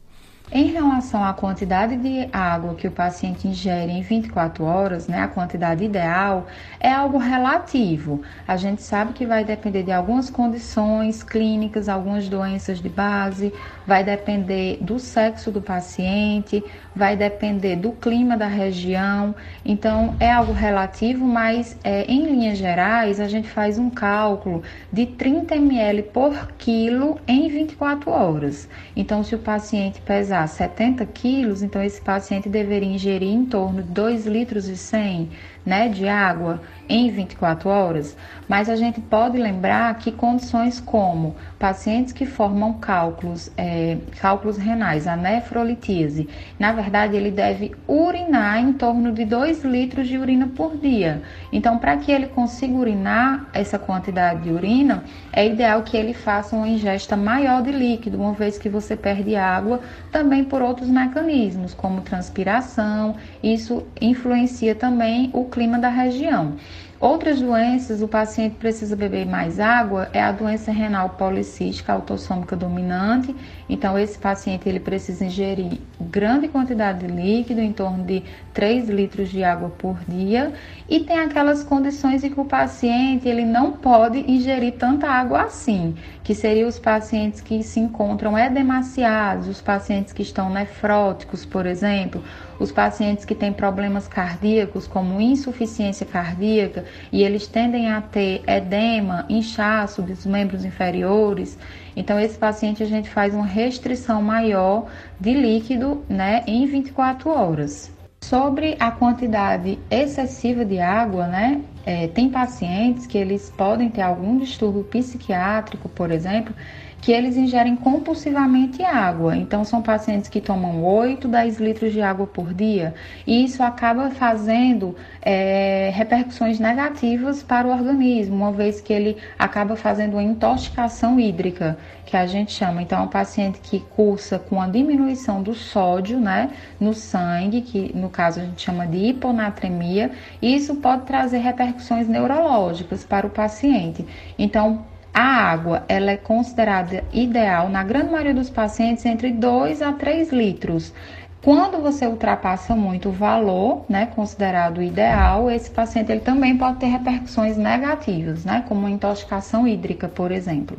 [0.49, 5.27] Em relação à quantidade de água que o paciente ingere em 24 horas, né, a
[5.27, 6.47] quantidade ideal,
[6.79, 8.21] é algo relativo.
[8.47, 13.53] A gente sabe que vai depender de algumas condições clínicas, algumas doenças de base,
[13.85, 16.63] vai depender do sexo do paciente,
[16.97, 19.33] vai depender do clima da região.
[19.63, 25.05] Então, é algo relativo, mas é, em linhas gerais, a gente faz um cálculo de
[25.05, 28.67] 30 ml por quilo em 24 horas.
[28.95, 33.81] Então, se o paciente pesar pesar 70 quilos, então esse paciente deveria ingerir em torno
[33.81, 35.29] de 2 litros e 100
[35.67, 38.15] né, de água em 24 horas,
[38.47, 45.05] mas a gente pode lembrar que condições como pacientes que formam cálculos, é, cálculos renais,
[45.05, 50.77] a nefrolitise, na verdade ele deve urinar em torno de 2 litros de urina por
[50.77, 51.21] dia.
[51.51, 55.03] Então, para que ele consiga urinar essa quantidade de urina,
[55.33, 59.35] é ideal que ele faça uma ingesta maior de líquido, uma vez que você perde
[59.35, 66.55] água também por outros mecanismos, como transpiração, isso influencia também o clima da região.
[66.99, 73.35] Outras doenças, o paciente precisa beber mais água, é a doença renal policística autossômica dominante.
[73.69, 79.29] Então, esse paciente ele precisa ingerir grande quantidade de líquido, em torno de 3 litros
[79.29, 80.53] de água por dia.
[80.87, 85.95] E tem aquelas condições em que o paciente ele não pode ingerir tanta água assim,
[86.23, 92.23] que seriam os pacientes que se encontram edemaciados, os pacientes que estão nefróticos, por exemplo,
[92.59, 99.25] os pacientes que têm problemas cardíacos, como insuficiência cardíaca, e eles tendem a ter edema,
[99.29, 101.57] inchaço dos membros inferiores.
[101.97, 104.85] Então, esse paciente a gente faz uma restrição maior
[105.19, 107.91] de líquido né, em 24 horas.
[108.21, 111.59] Sobre a quantidade excessiva de água, né?
[111.83, 116.53] É, tem pacientes que eles podem ter algum distúrbio psiquiátrico, por exemplo,
[117.01, 119.35] que eles ingerem compulsivamente água.
[119.35, 122.93] Então, são pacientes que tomam 8, 10 litros de água por dia,
[123.25, 129.75] e isso acaba fazendo é, repercussões negativas para o organismo, uma vez que ele acaba
[129.75, 132.81] fazendo uma intoxicação hídrica, que a gente chama.
[132.81, 137.91] Então, é um paciente que cursa com a diminuição do sódio né, no sangue, que
[137.95, 143.29] no caso a gente chama de hiponatremia, e isso pode trazer repercussões neurológicas para o
[143.29, 144.05] paciente.
[144.37, 144.85] Então,
[145.17, 150.31] a água ela é considerada ideal na grande maioria dos pacientes entre 2 a 3
[150.31, 150.93] litros.
[151.41, 156.85] Quando você ultrapassa muito o valor, né, considerado ideal, esse paciente ele também pode ter
[156.85, 160.77] repercussões negativas, né, como intoxicação hídrica, por exemplo.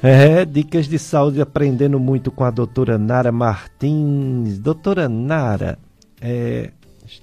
[0.00, 4.56] É, dicas de saúde aprendendo muito com a doutora Nara Martins.
[4.60, 5.76] Doutora Nara,
[6.20, 6.70] é,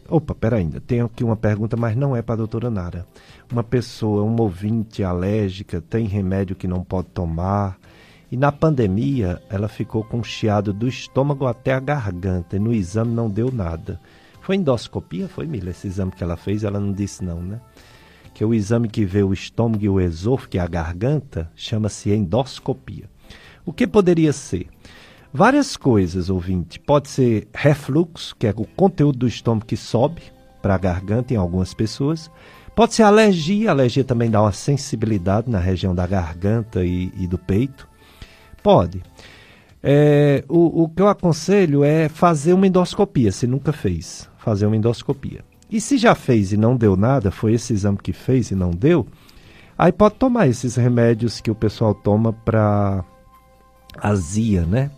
[0.07, 0.79] Opa, pera ainda.
[0.79, 3.05] Tenho aqui uma pergunta, mas não é para a doutora Nara.
[3.51, 7.77] Uma pessoa, um ouvinte alérgica, tem remédio que não pode tomar.
[8.31, 12.55] E na pandemia, ela ficou com chiado do estômago até a garganta.
[12.55, 13.99] E no exame não deu nada.
[14.41, 15.27] Foi endoscopia?
[15.27, 15.69] Foi, Mila?
[15.69, 17.61] Esse exame que ela fez, ela não disse não, né?
[18.33, 22.11] Que o exame que vê o estômago e o esôfago, que é a garganta, chama-se
[22.11, 23.09] endoscopia.
[23.65, 24.67] O que poderia ser?
[25.33, 26.79] Várias coisas, ouvinte.
[26.79, 30.21] Pode ser refluxo, que é o conteúdo do estômago que sobe
[30.61, 32.29] para a garganta em algumas pessoas.
[32.75, 37.39] Pode ser alergia, alergia também dá uma sensibilidade na região da garganta e, e do
[37.39, 37.87] peito.
[38.61, 39.01] Pode.
[39.81, 44.77] É, o, o que eu aconselho é fazer uma endoscopia, se nunca fez, fazer uma
[44.77, 45.43] endoscopia.
[45.69, 48.69] E se já fez e não deu nada, foi esse exame que fez e não
[48.69, 49.07] deu,
[49.75, 53.03] aí pode tomar esses remédios que o pessoal toma para
[53.97, 54.91] azia, né?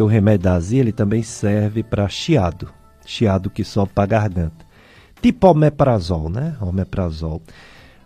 [0.00, 2.70] Porque o remédio da azia ele também serve para chiado,
[3.04, 4.64] chiado que sobe para a garganta.
[5.20, 6.56] Tipo omeprazol, né?
[6.58, 7.42] Omeprazol.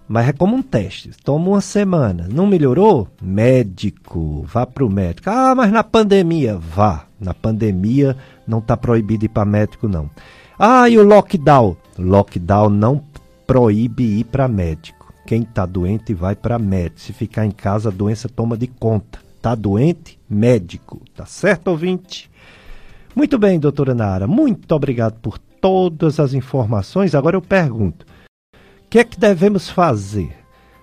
[0.08, 1.12] Mas é como um teste.
[1.22, 2.26] Toma uma semana.
[2.28, 3.06] Não melhorou?
[3.22, 4.42] Médico.
[4.42, 5.30] Vá para o médico.
[5.30, 6.58] Ah, mas na pandemia.
[6.58, 7.06] Vá.
[7.20, 10.10] Na pandemia não está proibido ir para médico, não.
[10.58, 11.76] Ah, e o lockdown?
[11.96, 13.04] Lockdown não
[13.46, 15.14] proíbe ir para médico.
[15.24, 17.00] Quem está doente vai para médico.
[17.00, 19.23] Se ficar em casa, a doença toma de conta.
[19.44, 20.18] Está doente?
[20.26, 21.02] Médico.
[21.14, 22.30] Tá certo, ouvinte?
[23.14, 24.26] Muito bem, doutora Nara.
[24.26, 27.14] Muito obrigado por todas as informações.
[27.14, 28.06] Agora eu pergunto:
[28.88, 30.34] que é que devemos fazer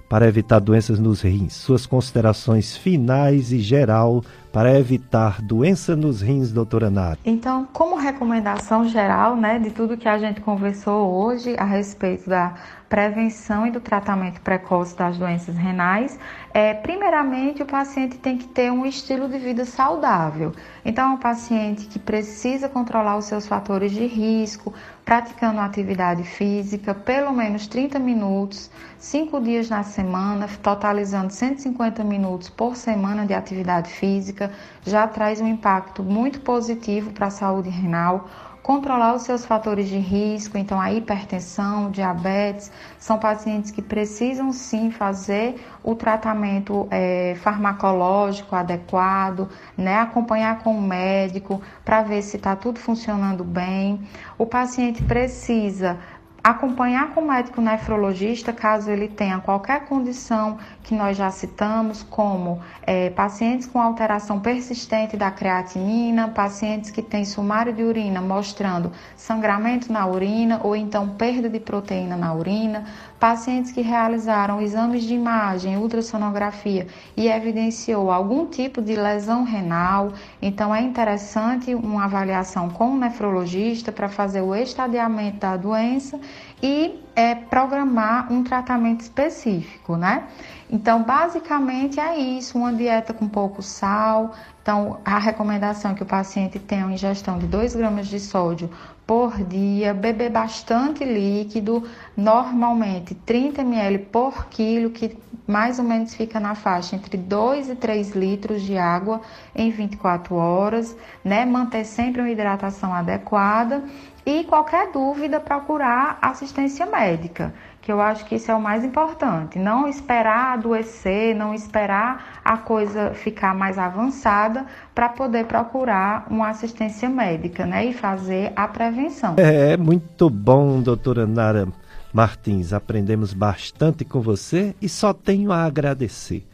[0.07, 1.53] para evitar doenças nos rins?
[1.53, 7.18] Suas considerações finais e geral para evitar doença nos rins, doutora Nara?
[7.26, 12.53] Então, como recomendação geral, né, de tudo que a gente conversou hoje a respeito da
[12.92, 16.20] prevenção e do tratamento precoce das doenças renais,
[16.54, 20.52] é, primeiramente o paciente tem que ter um estilo de vida saudável.
[20.84, 24.74] Então, é um paciente que precisa controlar os seus fatores de risco,
[25.06, 32.76] praticando atividade física, pelo menos 30 minutos, 5 dias na semana, totalizando 150 minutos por
[32.76, 34.52] semana de atividade física,
[34.86, 38.28] já traz um impacto muito positivo para a saúde renal
[38.62, 44.91] controlar os seus fatores de risco, então a hipertensão, diabetes, são pacientes que precisam sim
[44.91, 49.97] fazer o tratamento é, farmacológico adequado, né?
[49.97, 54.01] acompanhar com o médico para ver se está tudo funcionando bem.
[54.38, 55.97] O paciente precisa
[56.44, 62.60] acompanhar com o médico nefrologista caso ele tenha qualquer condição que nós já citamos, como
[62.82, 69.92] é, pacientes com alteração persistente da creatinina, pacientes que têm sumário de urina mostrando sangramento
[69.94, 72.86] na urina ou então perda de proteína na urina,
[73.22, 80.11] pacientes que realizaram exames de imagem, ultrassonografia e evidenciou algum tipo de lesão renal,
[80.41, 86.19] então é interessante uma avaliação com o nefrologista para fazer o estadiamento da doença
[86.63, 90.24] e é, programar um tratamento específico, né?
[90.67, 94.32] Então, basicamente é isso, uma dieta com pouco sal.
[94.63, 98.69] Então, a recomendação é que o paciente tenha uma ingestão de 2 gramas de sódio
[99.12, 101.84] por dia, beber bastante líquido,
[102.16, 107.76] normalmente 30 ml por quilo, que mais ou menos fica na faixa entre 2 e
[107.76, 109.20] 3 litros de água
[109.53, 110.95] em 24 horas,
[111.26, 111.43] né?
[111.43, 113.84] Manter sempre uma hidratação adequada
[114.26, 119.58] e qualquer dúvida procurar assistência médica, que eu acho que isso é o mais importante.
[119.58, 127.10] Não esperar adoecer, não esperar a coisa ficar mais avançada para poder procurar uma assistência
[127.10, 129.36] médica, né, e fazer a prevenção.
[129.38, 131.68] É, é muito bom, doutora Nara
[132.14, 132.72] Martins.
[132.72, 136.46] Aprendemos bastante com você e só tenho a agradecer.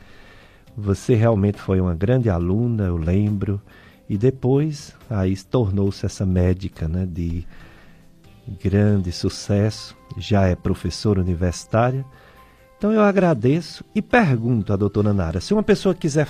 [0.78, 3.60] Você realmente foi uma grande aluna, eu lembro.
[4.10, 7.46] E depois, aí tornou-se essa médica né, de
[8.52, 12.06] grande sucesso, já é professora universitária.
[12.78, 16.28] Então eu agradeço e pergunto à doutora Nara, se uma pessoa quiser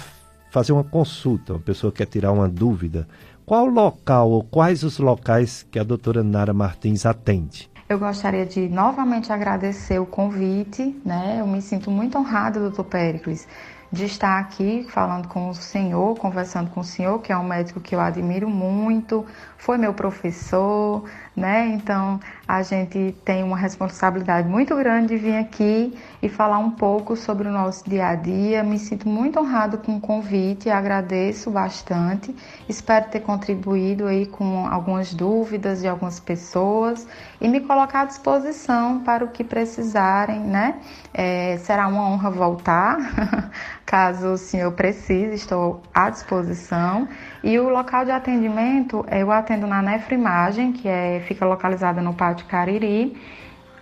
[0.50, 3.08] fazer uma consulta, uma pessoa quer tirar uma dúvida,
[3.46, 7.70] qual local ou quais os locais que a doutora Nara Martins atende?
[7.90, 11.38] Eu gostaria de novamente agradecer o convite, né?
[11.40, 13.48] Eu me sinto muito honrada, doutor Pericles,
[13.92, 17.80] de estar aqui falando com o senhor, conversando com o senhor, que é um médico
[17.80, 19.26] que eu admiro muito,
[19.58, 21.04] foi meu professor,
[21.36, 21.68] né?
[21.68, 27.16] Então a gente tem uma responsabilidade muito grande de vir aqui e falar um pouco
[27.16, 28.64] sobre o nosso dia a dia.
[28.64, 32.36] Me sinto muito honrado com o convite, agradeço bastante.
[32.68, 37.08] Espero ter contribuído aí com algumas dúvidas de algumas pessoas
[37.40, 40.80] e me colocar à disposição para o que precisarem, né?
[41.14, 42.98] É, será uma honra voltar,
[43.88, 47.08] caso o senhor precise, estou à disposição.
[47.42, 52.46] E o local de atendimento, eu atendo na Nefrimagem, que é, fica localizada no Pátio
[52.48, 53.16] Cariri,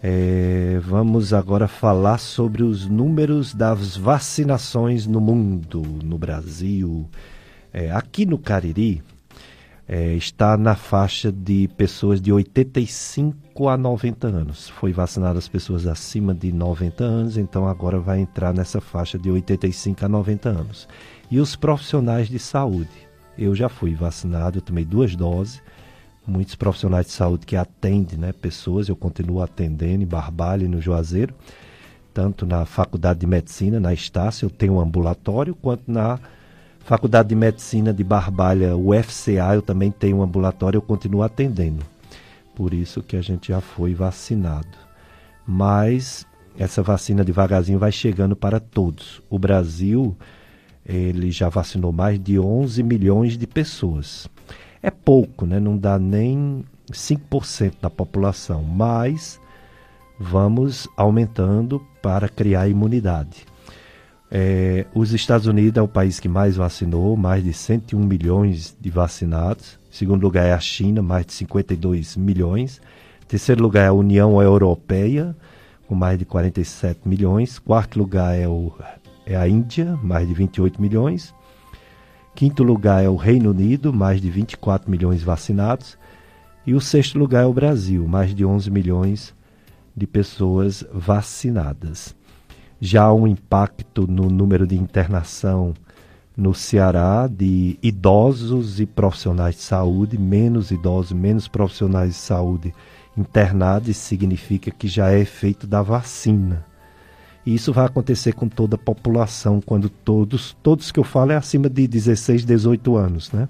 [0.00, 7.10] É, vamos agora falar sobre os números das vacinações no mundo, no Brasil.
[7.72, 9.02] É, aqui no Cariri,
[9.92, 14.68] é, está na faixa de pessoas de 85 a 90 anos.
[14.68, 19.28] Foi vacinado as pessoas acima de 90 anos, então agora vai entrar nessa faixa de
[19.28, 20.88] 85 a 90 anos.
[21.28, 23.08] E os profissionais de saúde.
[23.36, 25.60] Eu já fui vacinado, eu tomei duas doses.
[26.24, 30.80] Muitos profissionais de saúde que atendem né, pessoas, eu continuo atendendo em Barbalha e no
[30.80, 31.34] Juazeiro,
[32.14, 36.20] tanto na Faculdade de Medicina, na Estácio, eu tenho um ambulatório, quanto na
[36.80, 41.84] Faculdade de Medicina de Barbalha, UFCA, eu também tenho um ambulatório, eu continuo atendendo.
[42.54, 44.76] Por isso que a gente já foi vacinado.
[45.46, 46.26] Mas
[46.58, 49.22] essa vacina devagarzinho vai chegando para todos.
[49.30, 50.16] O Brasil,
[50.84, 54.28] ele já vacinou mais de 11 milhões de pessoas.
[54.82, 55.60] É pouco, né?
[55.60, 59.40] Não dá nem 5% da população, mas
[60.18, 63.46] vamos aumentando para criar imunidade.
[64.30, 68.88] É, os Estados Unidos é o país que mais vacinou, mais de 101 milhões de
[68.88, 69.78] vacinados.
[69.90, 72.80] Segundo lugar é a China, mais de 52 milhões.
[73.26, 75.36] Terceiro lugar é a União Europeia,
[75.88, 77.58] com mais de 47 milhões.
[77.58, 78.72] Quarto lugar é, o,
[79.26, 81.34] é a Índia, mais de 28 milhões.
[82.34, 85.98] Quinto lugar é o Reino Unido, mais de 24 milhões vacinados.
[86.64, 89.34] E o sexto lugar é o Brasil, mais de 11 milhões
[89.96, 92.14] de pessoas vacinadas.
[92.80, 95.74] Já há um impacto no número de internação
[96.36, 102.72] no Ceará de idosos e profissionais de saúde, menos idosos, menos profissionais de saúde
[103.16, 106.64] internados, significa que já é efeito da vacina.
[107.44, 111.36] E isso vai acontecer com toda a população, quando todos, todos que eu falo é
[111.36, 113.48] acima de 16, 18 anos, né?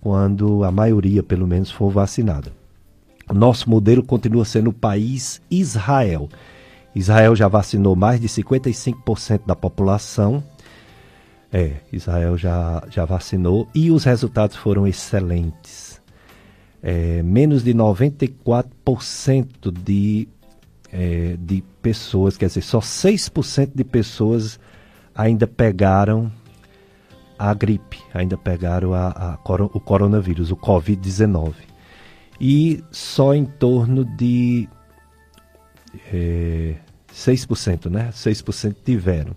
[0.00, 2.52] Quando a maioria, pelo menos, for vacinada.
[3.32, 6.28] Nosso modelo continua sendo o país Israel.
[6.96, 10.42] Israel já vacinou mais de 55% da população.
[11.52, 16.00] É, Israel já, já vacinou e os resultados foram excelentes.
[16.82, 20.26] É, menos de 94% de,
[20.90, 24.58] é, de pessoas, quer dizer, só 6% de pessoas
[25.14, 26.32] ainda pegaram
[27.38, 29.38] a gripe, ainda pegaram a, a,
[29.74, 31.52] o coronavírus, o Covid-19
[32.40, 34.66] e só em torno de
[36.12, 36.76] é,
[37.16, 38.10] 6%, né?
[38.12, 39.32] 6% tiveram.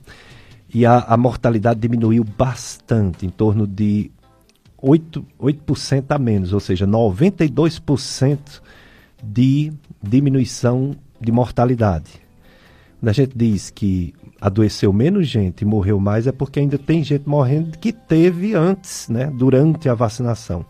[0.71, 4.11] E a, a, mortalidade diminuiu bastante, em torno de
[4.83, 8.61] 8%, 8% a menos, ou seja, 92%
[9.23, 9.71] de
[10.03, 12.11] diminuição de mortalidade.
[12.99, 17.03] Quando a gente diz que adoeceu menos gente e morreu mais, é porque ainda tem
[17.03, 20.65] gente morrendo que teve antes, né, durante a vacinação,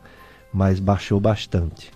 [0.54, 1.92] mas baixou bastante.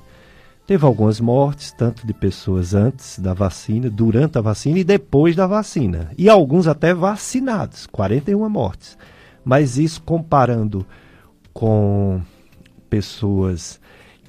[0.65, 5.45] Teve algumas mortes, tanto de pessoas antes da vacina, durante a vacina e depois da
[5.45, 6.09] vacina.
[6.17, 8.97] E alguns até vacinados, 41 mortes.
[9.43, 10.85] Mas isso comparando
[11.53, 12.21] com
[12.89, 13.79] pessoas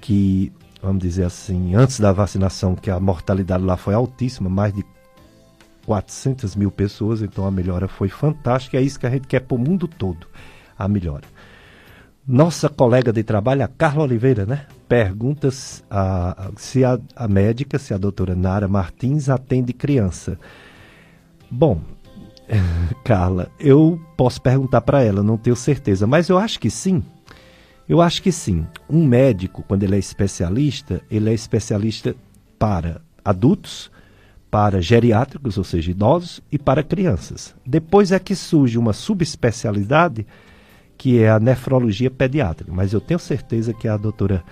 [0.01, 0.53] que,
[0.83, 4.85] vamos dizer assim, antes da vacinação, que a mortalidade lá foi altíssima, mais de
[5.87, 8.77] 400 mil pessoas, então a melhora foi fantástica.
[8.77, 10.27] É isso que a gente quer para o mundo todo,
[10.77, 11.25] a melhora.
[12.27, 14.67] Nossa colega de trabalho, a Carla Oliveira, né?
[14.89, 15.49] Pergunta
[15.91, 20.39] a, se a, a médica, se a doutora Nara Martins atende criança.
[21.51, 21.81] Bom,
[23.05, 27.03] Carla, eu posso perguntar para ela, não tenho certeza, mas eu acho que sim.
[27.89, 28.67] Eu acho que sim.
[28.89, 32.15] Um médico, quando ele é especialista, ele é especialista
[32.59, 33.91] para adultos,
[34.51, 37.55] para geriátricos, ou seja, idosos, e para crianças.
[37.67, 40.27] Depois é que surge uma subespecialidade
[40.97, 44.45] que é a nefrologia pediátrica, mas eu tenho certeza que a doutora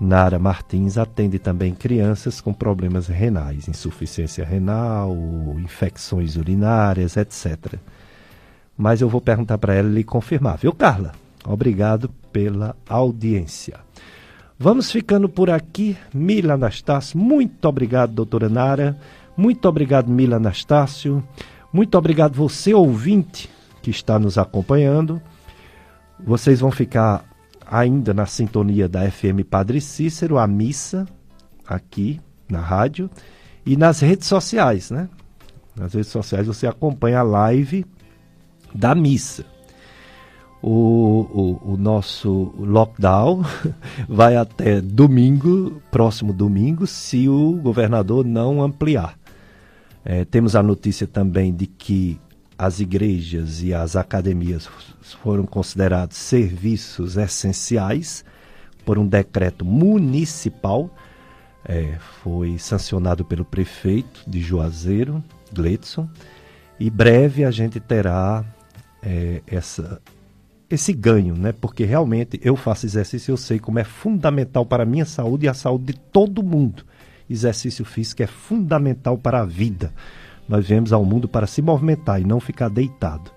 [0.00, 5.16] Nara Martins atende também crianças com problemas renais, insuficiência renal,
[5.58, 7.74] infecções urinárias, etc.
[8.76, 11.12] Mas eu vou perguntar para ela e lhe confirmar, viu, Carla?
[11.44, 13.80] Obrigado pela audiência.
[14.56, 15.96] Vamos ficando por aqui.
[16.14, 18.96] Mila Anastácio, muito obrigado, doutora Nara.
[19.36, 21.22] Muito obrigado, Mila Anastácio.
[21.72, 23.50] Muito obrigado, você ouvinte
[23.82, 25.20] que está nos acompanhando.
[26.24, 27.24] Vocês vão ficar
[27.70, 31.06] ainda na sintonia da FM Padre Cícero, a missa
[31.66, 33.10] aqui na rádio
[33.64, 35.08] e nas redes sociais, né?
[35.76, 37.84] Nas redes sociais você acompanha a live
[38.74, 39.44] da missa.
[40.60, 43.44] O, o, o nosso lockdown
[44.08, 49.16] vai até domingo, próximo domingo, se o governador não ampliar.
[50.04, 52.18] É, temos a notícia também de que
[52.58, 54.68] as igrejas e as academias
[55.22, 58.24] foram considerados serviços essenciais
[58.84, 60.90] por um decreto municipal.
[61.64, 65.22] É, foi sancionado pelo prefeito de Juazeiro,
[65.52, 66.08] Gletson,
[66.80, 68.44] e breve a gente terá
[69.02, 70.00] é, essa,
[70.68, 71.52] esse ganho, né?
[71.52, 75.46] porque realmente eu faço exercício e eu sei como é fundamental para a minha saúde
[75.46, 76.84] e a saúde de todo mundo.
[77.28, 79.92] Exercício físico é fundamental para a vida.
[80.48, 83.30] Nós viemos ao mundo para se movimentar e não ficar deitado.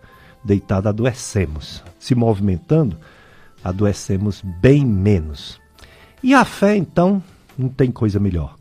[0.43, 1.83] Deitado adoecemos.
[1.99, 2.97] Se movimentando,
[3.63, 5.59] adoecemos bem menos.
[6.23, 7.21] E a fé, então,
[7.57, 8.55] não tem coisa melhor.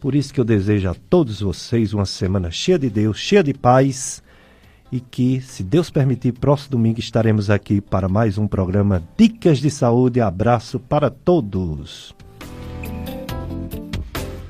[0.00, 3.54] Por isso que eu desejo a todos vocês uma semana cheia de Deus, cheia de
[3.54, 4.22] paz
[4.92, 9.70] e que, se Deus permitir, próximo domingo estaremos aqui para mais um programa Dicas de
[9.70, 10.20] Saúde.
[10.20, 12.14] Abraço para todos.